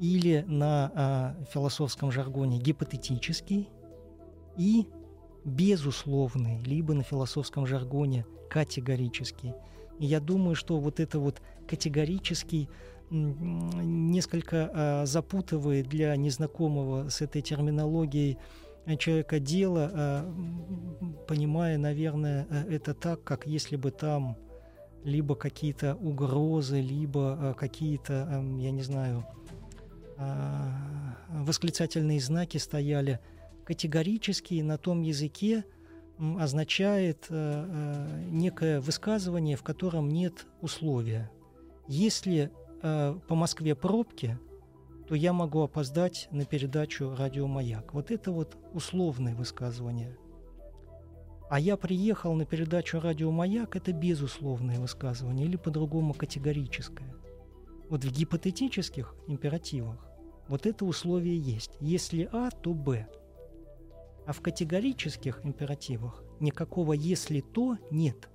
[0.00, 3.68] или на а, философском жаргоне гипотетический
[4.56, 4.86] и
[5.44, 9.54] безусловный, либо на философском жаргоне категорический.
[9.98, 12.68] И я думаю, что вот это вот категорический
[13.12, 18.38] несколько а, запутывает для незнакомого с этой терминологией
[18.86, 20.34] э, человека дело, а,
[21.28, 24.36] понимая, наверное, э, это так, как если бы там
[25.04, 29.26] либо какие-то угрозы, либо а, какие-то, я не знаю,
[31.28, 33.18] восклицательные знаки стояли.
[33.64, 35.64] Категорически на том языке
[36.38, 41.28] означает некое высказывание, в котором нет условия.
[41.88, 44.38] Если э, по Москве пробки,
[45.08, 47.94] то я могу опоздать на передачу «Радио Маяк».
[47.94, 50.16] Вот это вот условное высказывание.
[51.50, 57.14] А я приехал на передачу «Радио Маяк»— это безусловное высказывание или по-другому категорическое.
[57.90, 60.08] Вот в гипотетических императивах
[60.48, 61.76] вот это условие есть.
[61.80, 63.06] Если А, то Б.
[64.26, 68.30] А в категорических императивах никакого «если то» нет.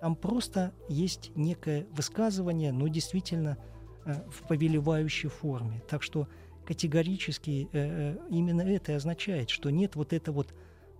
[0.00, 3.58] Там просто есть некое высказывание, но действительно
[4.06, 5.82] э, в повелевающей форме.
[5.88, 6.26] Так что
[6.64, 10.54] категорически э, э, именно это и означает, что нет вот это вот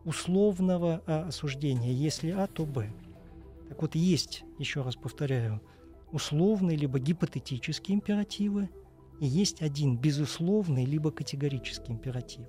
[0.04, 1.92] условного а, осуждения.
[1.92, 2.90] Если А, то Б.
[3.68, 5.60] Так вот, есть, еще раз повторяю,
[6.10, 8.68] условные либо гипотетические императивы,
[9.20, 12.46] и есть один безусловный либо категорический императив.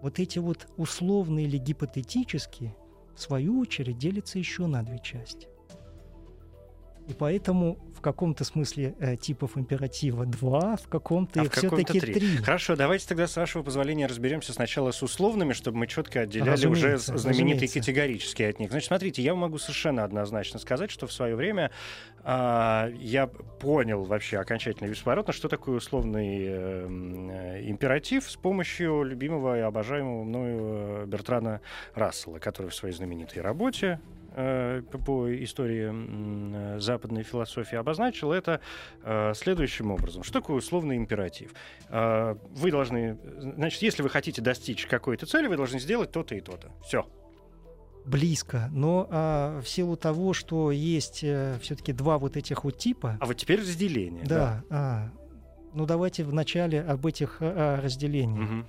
[0.00, 2.74] Вот эти вот условные или гипотетические,
[3.14, 5.51] в свою очередь, делятся еще на две части.
[7.12, 12.14] И поэтому в каком-то смысле э, типов императива два, в каком-то А их все-таки три.
[12.14, 12.36] три.
[12.38, 16.92] Хорошо, давайте тогда, с вашего позволения, разберемся сначала с условными, чтобы мы четко отделяли уже
[16.92, 17.80] Разумеется, знаменитые разумеется.
[17.80, 18.70] категорические от них.
[18.70, 21.70] Значит, смотрите, я могу совершенно однозначно сказать, что в свое время
[22.24, 29.02] а, я понял вообще окончательно и бесповоротно, что такое условный э, э, императив с помощью
[29.02, 31.60] любимого и обожаемого мною э, Бертрана
[31.94, 38.60] Рассела, который в своей знаменитой работе э, по- по истории э, западной философии обозначил это
[39.02, 40.22] э, следующим образом.
[40.22, 41.52] Что такое условный императив?
[41.88, 46.40] Э, Вы должны, значит, если вы хотите достичь какой-то цели, вы должны сделать то-то и
[46.40, 46.70] то-то.
[46.84, 47.06] Все.
[48.04, 48.68] Близко.
[48.72, 53.36] Но а, в силу того, что есть все-таки два вот этих вот типа, А вот
[53.36, 54.24] теперь разделение.
[54.24, 55.08] да, а,
[55.72, 58.40] ну давайте вначале об этих а, разделениях.
[58.50, 58.66] Мгм.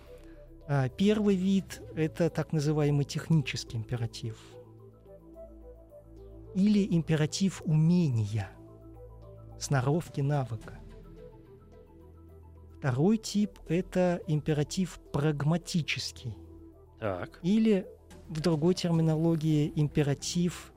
[0.67, 4.37] А, Первый вид— это так называемый технический императив.
[6.53, 8.49] Или императив умения,
[9.59, 10.79] сноровки навыка.
[12.77, 16.37] Второй тип— это императив прагматический.
[16.99, 17.39] Так.
[17.41, 17.87] Или
[18.27, 20.73] в другой терминологии императив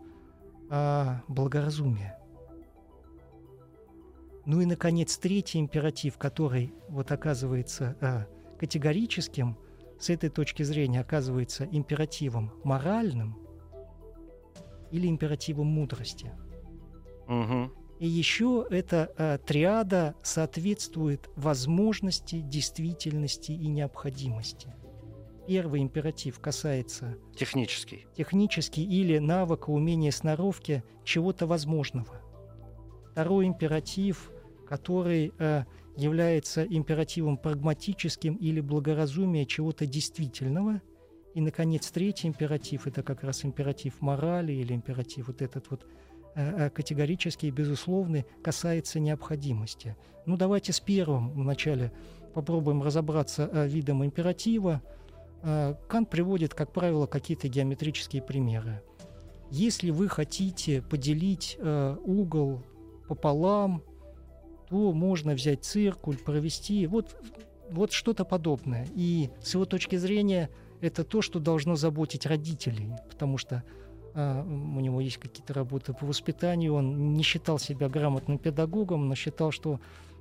[0.70, 2.18] а, благоразумия.
[4.44, 8.26] Ну и, наконец, третий императив, который вот оказывается а,
[8.58, 9.58] категорическим,
[9.98, 13.36] с этой точки зрения оказывается императивом моральным
[14.96, 16.32] или императивом мудрости.
[17.28, 17.72] Мгм.
[17.98, 24.74] И еще эта а, триада соответствует возможности, действительности и необходимости.
[25.46, 28.06] Первый императив касается Технический.
[28.16, 32.20] технически или навыка, умения, сноровки чего-то возможного.
[33.12, 34.30] Второй императив,
[34.68, 35.64] который э,
[35.96, 40.82] является императивом прагматическим или благоразумия чего-то действительного.
[41.36, 45.86] И, наконец, третий императив– это как раз императив морали или императив вот этот вот
[46.34, 49.96] э, э, категорический, безусловный, касается необходимости.
[50.24, 51.92] Ну, давайте с первым вначале
[52.32, 54.80] попробуем разобраться э, видом императива.
[55.42, 58.82] Кант приводит, как правило, какие-то геометрические примеры.
[59.50, 62.64] Если вы хотите поделить угол
[63.06, 63.82] пополам,
[64.70, 67.14] то можно взять циркуль, провести вот,
[67.70, 68.88] вот что-то подобное.
[68.94, 70.48] И с его точки зрения
[70.86, 73.62] это то, что должно заботить родителей, потому что
[74.14, 79.14] э, у него есть какие-то работы по воспитанию, он не считал себя грамотным педагогом, но
[79.14, 79.80] считал, что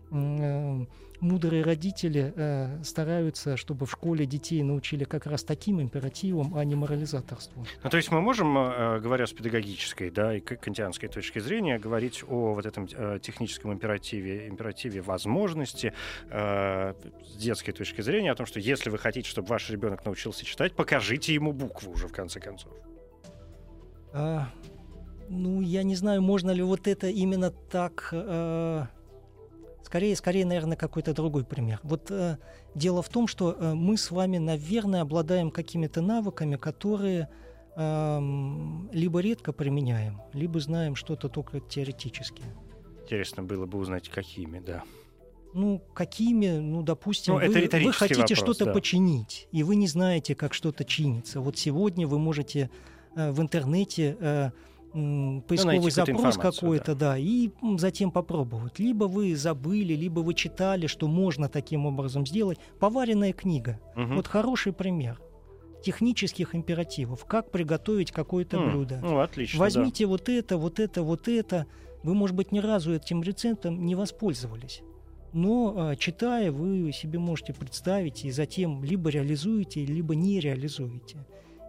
[0.09, 6.75] мудрые родители э, стараются, чтобы в школе детей научили как раз таким императивам, а не
[6.75, 7.65] морализаторству.
[7.83, 12.23] Ну, то есть мы можем, э, говоря с педагогической да, и кантианской точки зрения, говорить
[12.27, 15.93] о вот этом э, техническом императиве, императиве возможности
[16.29, 16.93] э,
[17.23, 20.75] с детской точки зрения, о том, что если вы хотите, чтобы ваш ребенок научился читать,
[20.75, 22.71] покажите ему букву уже в конце концов.
[24.13, 24.47] А,
[25.29, 28.09] ну, я не знаю, можно ли вот это именно так...
[28.11, 28.85] Э,
[29.95, 31.79] скорее, скорее, наверное, какой-то другой пример.
[31.83, 32.37] Вот э,
[32.75, 37.29] дело в том, что э, мы с вами, наверное, обладаем какими-то навыками, которые
[37.77, 38.19] э,
[38.91, 42.43] либо редко применяем, либо знаем что-то только теоретически.
[43.03, 44.83] Интересно было бы узнать, какими, да.
[45.53, 48.73] Ну, какими, ну, допустим, Ну, это вы, вы хотите что-то да.
[48.73, 51.39] починить, и вы не знаете, как что-то чинится.
[51.39, 52.69] Вот сегодня вы можете
[53.15, 54.51] э, в интернете э,
[54.95, 57.17] поисковый Ну, найти какую-то запрос какой-то, да.
[57.17, 58.79] и м, затем попробовать.
[58.79, 62.57] Либо вы забыли, либо вы читали, что можно таким образом сделать.
[62.79, 63.79] Поваренная книга.
[63.95, 64.15] Мгм.
[64.15, 65.21] Вот хороший пример
[65.83, 67.25] технических императивов.
[67.25, 68.99] Как приготовить какое-то М, блюдо.
[69.03, 71.67] Ну, отлично, Возьмите вот это, вот это, вот это.
[72.03, 74.81] Вы, может быть, ни разу этим рецептом не воспользовались.
[75.33, 81.25] Но а, читая, вы себе можете представить и затем либо реализуете, либо не реализуете.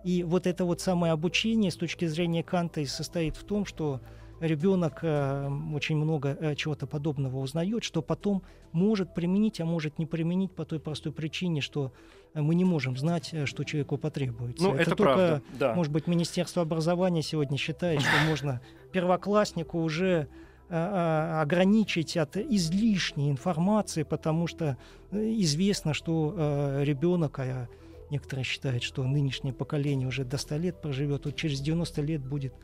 [0.06, 4.00] И вот это вот самое обучение с точки зрения Канта и состоит в том, что
[4.38, 10.06] ребенок э, очень много э, чего-то подобного узнает, что потом может применить, а может не
[10.06, 11.92] применить по той простой причине, что
[12.34, 14.62] э, мы не можем знать, э, что человеку потребуется.
[14.62, 15.74] Ну, это, только правда, да.
[15.74, 18.60] может быть, Министерство образования сегодня считает, что можно
[18.92, 20.28] первокласснику уже
[20.68, 24.76] а, а, ограничить от излишней информации, потому что
[25.10, 27.68] э, известно, что э, ребенок, а
[28.10, 32.54] некоторые считают, что нынешнее поколение уже до 100 лет проживет, вот через 90 лет будет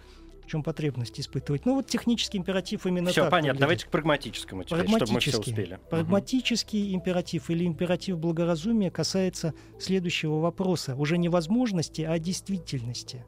[0.43, 1.65] в чем потребность испытывать.
[1.65, 3.49] Ну вот технический императив именно Все так понятно.
[3.49, 3.61] выглядит.
[3.61, 5.79] Давайте к прагматическому теперь, чтобы мы все успели.
[5.89, 10.95] Прагматический императив или императив благоразумия касается следующего вопроса.
[10.97, 13.25] Уже не возможности, а действительности.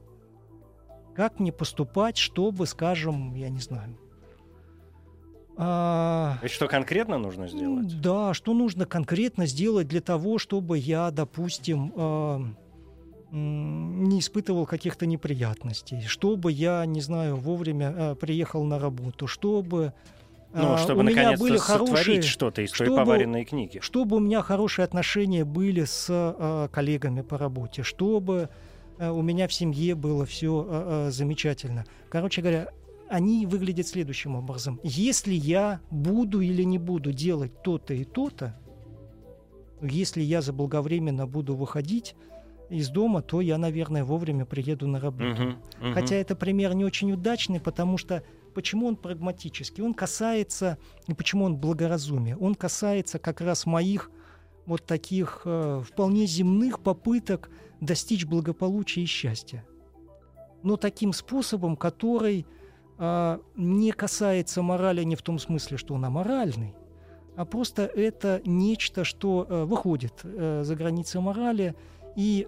[1.14, 3.96] Как мне поступать, чтобы, скажем, я не знаю...
[5.56, 8.00] а, И что конкретно нужно сделать?
[8.00, 12.56] да, что нужно конкретно сделать для того, чтобы я, допустим, м,
[13.32, 19.92] не испытывал каких-то неприятностей, чтобы я, не знаю, вовремя а, приехал на работу, чтобы
[20.52, 23.80] Ну, а, чтобы у меня были хорошие, что-то из той чтобы- поваренной книги.
[23.80, 28.48] чтобы у меня хорошие отношения были с а, коллегами по работе, чтобы
[29.00, 31.84] у меня в семье было все замечательно.
[32.08, 32.68] Короче говоря,
[33.08, 34.80] они выглядят следующим образом.
[34.82, 38.58] Если я буду или не буду делать то-то и то-то,
[39.80, 42.16] если я заблаговременно буду выходить
[42.70, 45.24] из дома, то я, наверное, вовремя приеду на работу.
[45.24, 45.94] Мгм, мгм.
[45.94, 48.22] Хотя это пример не очень удачный, потому что
[48.54, 49.82] почему он прагматический?
[49.82, 52.36] Он касается, и почему он благоразумие?
[52.36, 54.10] Он касается как раз моих
[54.66, 57.50] вот таких э, вполне земных попыток
[57.80, 59.64] достичь благополучия и счастья.
[60.62, 62.46] Но таким способом, который
[62.98, 66.74] а, не касается морали не в том смысле, что он аморальный,
[67.36, 71.74] а просто это нечто, что э, выходит э, за границы морали.
[72.14, 72.46] И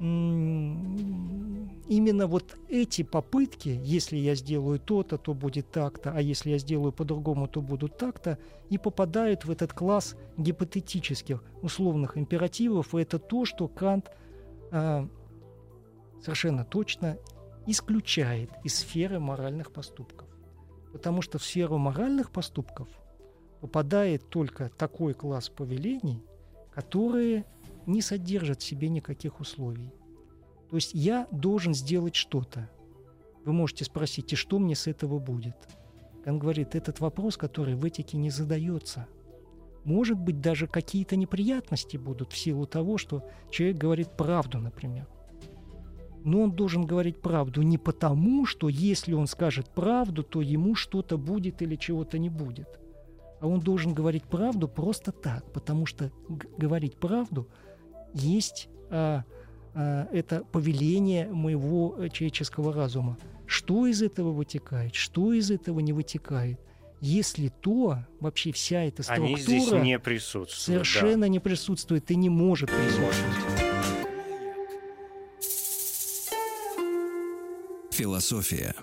[0.00, 6.58] м, именно вот эти попытки, если я сделаю то-то, то будет так-то, а если я
[6.58, 8.38] сделаю по-другому, то будут так-то,
[8.70, 14.10] и попадают в этот класс гипотетических условных императивов, и это то, что Кант
[14.70, 15.06] э,
[16.22, 17.18] совершенно точно
[17.70, 20.28] исключает из сферы моральных поступков.
[20.92, 22.88] Потому что в сферу моральных поступков
[23.60, 26.24] попадает только такой класс повелений,
[26.72, 27.44] которые
[27.86, 29.92] не содержат в себе никаких условий.
[30.70, 32.70] То есть я должен сделать что-то.
[33.44, 35.56] Вы можете спросить, и что мне с этого будет?
[36.24, 39.06] Он говорит, этот вопрос, который в этике не задается.
[39.84, 45.06] Может быть, даже какие-то неприятности будут в силу того, что человек говорит правду, например.
[46.24, 51.16] Но он должен говорить правду не потому, что если он скажет правду, то ему что-то
[51.16, 52.68] будет или чего-то не будет.
[53.40, 56.10] А он должен говорить правду просто так, потому что
[56.56, 57.48] говорить правду
[58.14, 59.24] есть а,
[59.74, 63.16] а, это повеление моего э, человеческого разума.
[63.46, 66.60] Что из этого вытекает, что из этого не вытекает.
[67.00, 70.80] Если то, вообще вся эта структура Они здесь не присутствуют.
[70.80, 70.84] да.
[70.84, 73.57] совершенно не присутствует и не может присутствовать.
[77.98, 78.76] Философия.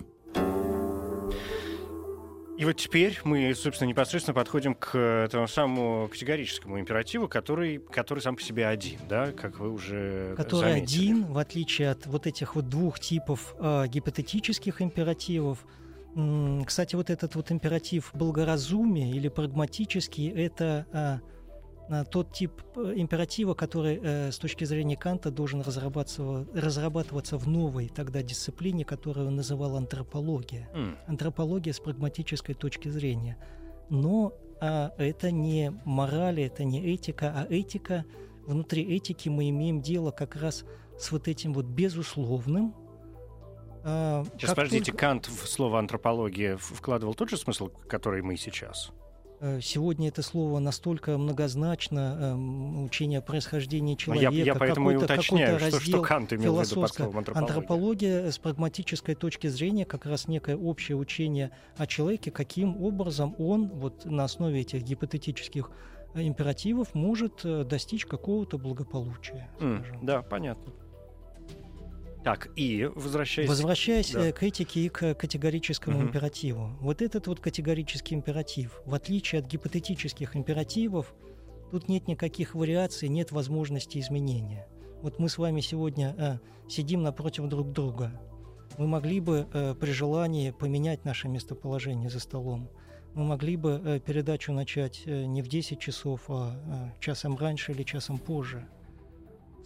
[2.58, 8.36] И вот теперь мы, собственно, непосредственно подходим к этому самому категорическому императиву, который, который сам
[8.36, 10.98] по себе один, да, как вы уже который заметили.
[10.98, 15.64] один, в отличие от вот этих вот двух типов э, гипотетических императивов,
[16.66, 21.20] Кстати, вот этот вот императив благоразумия или прагматический– это а,
[22.10, 27.88] тот тип э, императива, который э, с точки зрения Канта должен разрабатываться, разрабатываться в новой
[27.88, 30.68] тогда дисциплине, которую он называл антропология.
[30.74, 30.96] Mm.
[31.06, 33.36] Антропология с прагматической точки зрения.
[33.88, 38.04] Но а, это не мораль, это не этика, а этика.
[38.46, 40.64] Внутри этики мы имеем дело как раз
[40.98, 42.74] с вот этим вот безусловным,
[43.88, 44.98] а, сейчас, как подождите, только...
[44.98, 48.90] Кант в слово антропология вкладывал тот же смысл, который мы сейчас?
[49.38, 54.96] Э, сегодня это слово настолько многозначно, эм, учение о происхождении человека, я, я поэтому и
[54.96, 57.48] уточняю, что, что Кант имел в виду под словом антропология.
[57.48, 63.68] Антропология с прагматической точки зрения как раз некое общее учение о человеке, каким образом он
[63.68, 65.70] вот на основе этих гипотетических
[66.14, 69.50] императивов может э, достичь какого-то благополучия.
[69.60, 70.72] Mm, да, понятно.
[72.26, 73.48] Так, и возвращаясь...
[73.48, 74.26] Возвращаясь да.
[74.26, 76.06] Э, к этике и к категорическому угу.
[76.06, 76.76] императиву.
[76.80, 81.14] Вот этот вот категорический императив, в отличие от гипотетических императивов,
[81.70, 84.66] тут нет никаких вариаций, нет возможности изменения.
[85.02, 88.20] Вот мы с вами сегодня э, сидим напротив друг друга.
[88.76, 92.68] Мы могли бы э, при желании поменять наше местоположение за столом.
[93.14, 97.70] Мы могли бы э, передачу начать э, не в 10 часов, а э, часом раньше
[97.70, 98.66] или часом позже.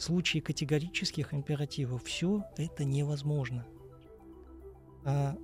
[0.00, 3.66] В случае категорических императивов все это невозможно.
[5.04, 5.36] А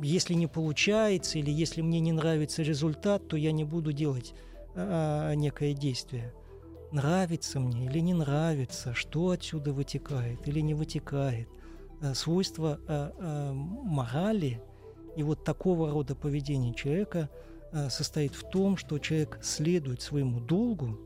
[0.00, 4.34] если не получается или если мне не нравится результат, то я не буду делать
[4.76, 6.32] а, некое действие.
[6.92, 11.48] Нравится мне или не нравится, что отсюда вытекает или не вытекает.
[12.00, 14.62] А, свойство а, а, морали
[15.16, 17.28] и вот такого рода поведения человека
[17.72, 21.00] а, состоит в том, что человек следует своему долгу,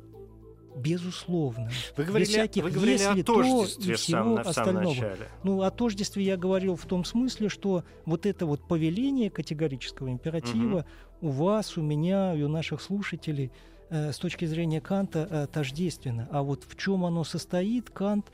[0.77, 1.70] безусловно.
[1.97, 5.29] Вы говорили, всяких, вы говорили если, о тождестве то, всего сам, в самом начале.
[5.43, 10.87] Ну, о тождестве я говорил в том смысле, что вот это вот повеление категорического императива
[11.20, 11.29] угу.
[11.29, 13.51] у вас, у меня и у наших слушателей
[13.89, 16.29] э, с точки зрения Канта э, тождественно.
[16.31, 18.27] А вот в чем оно состоит, Кант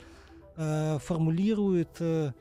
[0.57, 2.33] э, формулирует э,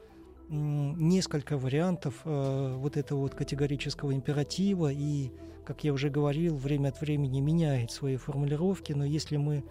[0.48, 5.30] несколько вариантов э, вот этого вот категорического императива и
[5.64, 9.64] как я уже говорил, время от времени меняет свои формулировки, но если мы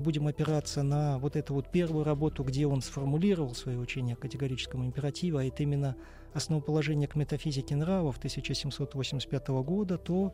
[0.00, 4.84] будем опираться на вот эту вот первую работу, где он сформулировал свое учение о категорическом
[4.84, 5.96] императиве, а это именно
[6.32, 10.32] основоположение к метафизике нравов 1785 года, то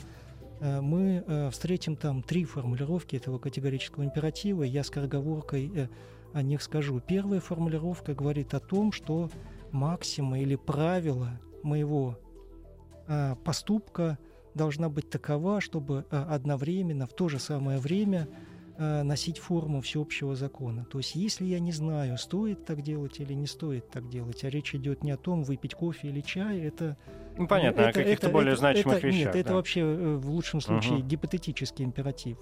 [0.60, 4.62] э, мы э, встретим там три формулировки этого категорического императива.
[4.62, 5.88] Я с скороговоркой э,
[6.32, 7.00] о них скажу.
[7.00, 9.30] Первая формулировка говорит о том, что
[9.72, 12.18] максима или правило моего
[13.42, 14.18] поступка
[14.54, 18.28] должна быть такова, чтобы одновременно, в то же самое время
[18.78, 20.84] носить форму всеобщего закона.
[20.84, 24.48] То есть, если я не знаю, стоит так делать или не стоит так делать, а
[24.48, 26.96] речь идет не о том, выпить кофе или чай, это...
[27.36, 29.20] Ну, понятно, это, о каких-то более это, значимых это, вещах.
[29.20, 29.38] Нет, да.
[29.38, 31.06] это вообще э, в лучшем случае угу.
[31.06, 32.38] гипотетический императив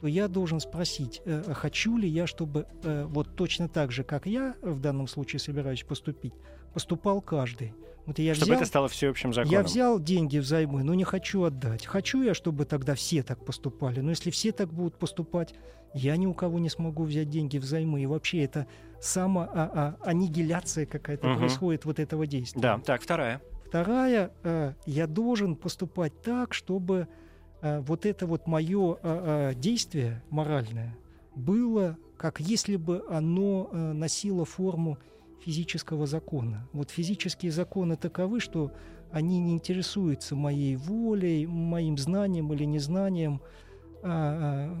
[0.00, 4.26] то я должен спросить, э, хочу ли я, чтобы э, вот точно так же, как
[4.26, 6.34] я в данном случае собираюсь поступить,
[6.72, 7.72] поступал каждый.
[8.06, 9.52] Вот я чтобы взял, это стало всеобщим законом.
[9.52, 11.86] Я взял деньги взаймы, но не хочу отдать.
[11.86, 14.00] Хочу я, чтобы тогда все так поступали.
[14.00, 15.54] Но если все так будут поступать,
[15.94, 18.02] я ни у кого не смогу взять деньги взаймы.
[18.02, 18.66] И вообще это
[19.00, 21.38] самоаннигиляция какая-то угу.
[21.38, 22.60] происходит вот этого действия.
[22.60, 23.40] Да, так, вторая.
[23.66, 27.23] Вторая, э, я должен поступать так, чтобы э,
[27.80, 30.96] вот это вот мое э, действие моральное
[31.34, 34.98] было, как если бы оно носило форму
[35.44, 36.68] физического закона.
[36.72, 38.72] Вот физические законы таковы, что
[39.10, 43.40] они не интересуются моей волей, моим знанием или незнанием.
[44.02, 44.76] А, а,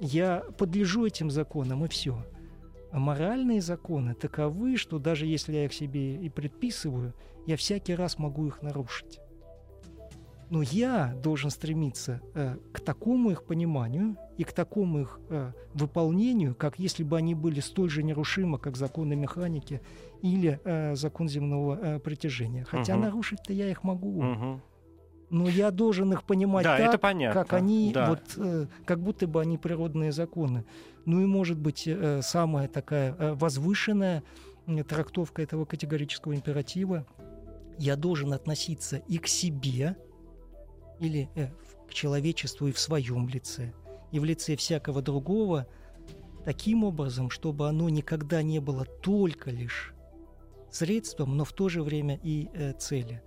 [0.00, 2.24] я подлежу этим законам, и все.
[2.92, 7.14] А моральные законы таковы, что даже если я их себе и предписываю,
[7.46, 9.20] я всякий раз могу их нарушить.
[10.50, 16.56] Но я должен стремиться э, к такому их пониманию и к такому их э, выполнению,
[16.56, 19.80] как если бы они были столь же нерушимы, как законы механики
[20.22, 22.64] или э, закон земного э, притяжения.
[22.64, 23.04] Хотя угу.
[23.04, 24.24] нарушить-то я их могу.
[24.24, 24.60] Угу.
[25.30, 27.42] Но я должен их понимать да, так, это понятно.
[27.42, 28.08] как они, да.
[28.08, 30.64] вот, э, как будто бы они природные законы.
[31.04, 34.24] Ну и может быть э, самая такая э, возвышенная
[34.88, 37.06] трактовка этого категорического императива.
[37.78, 39.96] Я должен относиться и к себе,
[41.00, 41.48] или э,
[41.88, 43.72] к человечеству и в своем лице,
[44.12, 45.66] и в лице всякого другого,
[46.44, 49.92] таким образом, чтобы оно никогда не было только лишь
[50.70, 53.22] средством, но в то же время и э, цели.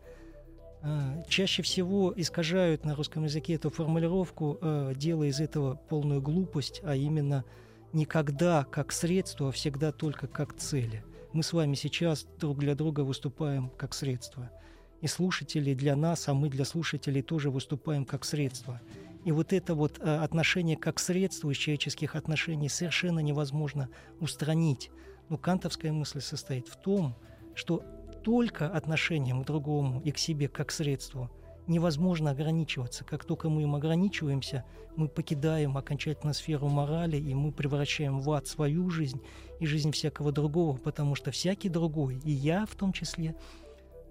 [0.81, 6.81] Э, чаще всего искажают на русском языке эту формулировку, э, делая из этого полную глупость,
[6.83, 7.43] а именно
[7.91, 11.03] никогда как средство, а всегда только как цели.
[11.33, 14.51] Мы с вами сейчас друг для друга выступаем как средство–
[15.03, 18.79] И слушатели для нас, а мы для слушателей тоже выступаем как средство.
[19.25, 23.89] И вот это вот э, отношение как средство из человеческих отношений совершенно невозможно
[24.21, 24.91] устранить.
[25.27, 27.17] Но кантовская мысль состоит в том,
[27.53, 27.83] что
[28.23, 31.29] только отношением к другому и к себе как средству
[31.67, 33.03] невозможно ограничиваться.
[33.03, 34.63] Как только мы им ограничиваемся,
[34.95, 39.21] мы покидаем окончательно сферу морали, и мы превращаем в ад свою жизнь
[39.59, 43.35] и жизнь всякого другого, потому что всякий другой, и я в том числе,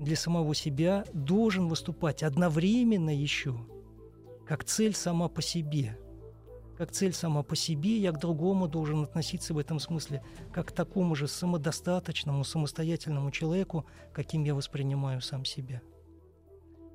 [0.02, 3.56] для самого себя должен выступать одновременно еще
[4.46, 5.98] как цель сама по себе.
[6.76, 10.22] Как цель сама по себе, я к другому должен относиться в этом смысле
[10.52, 15.80] как к такому же самодостаточному, самостоятельному человеку, каким я воспринимаю сам себя.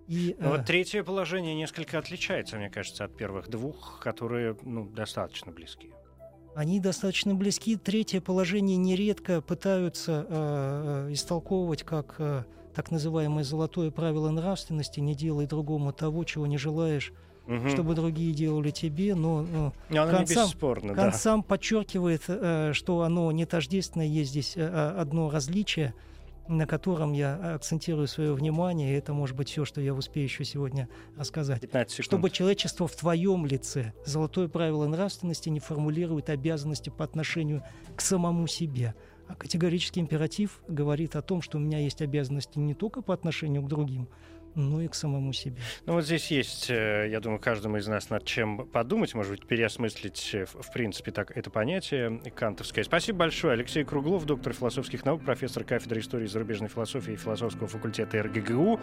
[0.08, 0.50] И, э...
[0.50, 5.92] вот третье положение несколько отличается, мне кажется, от первых двух, которые ну, достаточно близки.
[6.56, 7.76] Они достаточно близки.
[7.76, 12.44] Третье положение нередко пытаются э, э, истолковывать как э,
[12.78, 17.12] так называемое золотое правило нравственности «не делай другому того, чего не желаешь,
[17.48, 17.70] угу.
[17.70, 21.12] чтобы другие делали тебе, но, но Кант, сам, Кант да.
[21.12, 25.96] сам подчеркивает, э, что оно не тождественно, есть здесь э, одно различие,
[26.48, 30.46] на котором я акцентирую свое внимание, и это может быть все, что я успею еще
[30.46, 31.64] сегодня рассказать.
[32.00, 37.64] Чтобы человечество в твоем лице, золотое правило нравственности не формулирует обязанности по отношению
[37.96, 38.94] к самому себе,
[39.28, 43.62] а категорический императив говорит о том, что у меня есть обязанности не только по отношению
[43.62, 44.08] к другим,
[44.56, 45.58] ну и к самому себе.
[45.86, 49.46] Ну вот здесь есть, э, я думаю, каждому из нас над чем подумать, может быть,
[49.46, 52.84] переосмыслить, э, в принципе, так, это понятие кантовское.
[52.84, 53.54] Спасибо большое.
[53.54, 58.80] Алексей Круглов, доктор философских наук, профессор кафедры истории зарубежной философии и философского факультета РГГУ.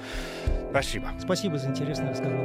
[0.71, 1.11] Спасибо.
[1.19, 2.45] Спасибо за интересный разговор.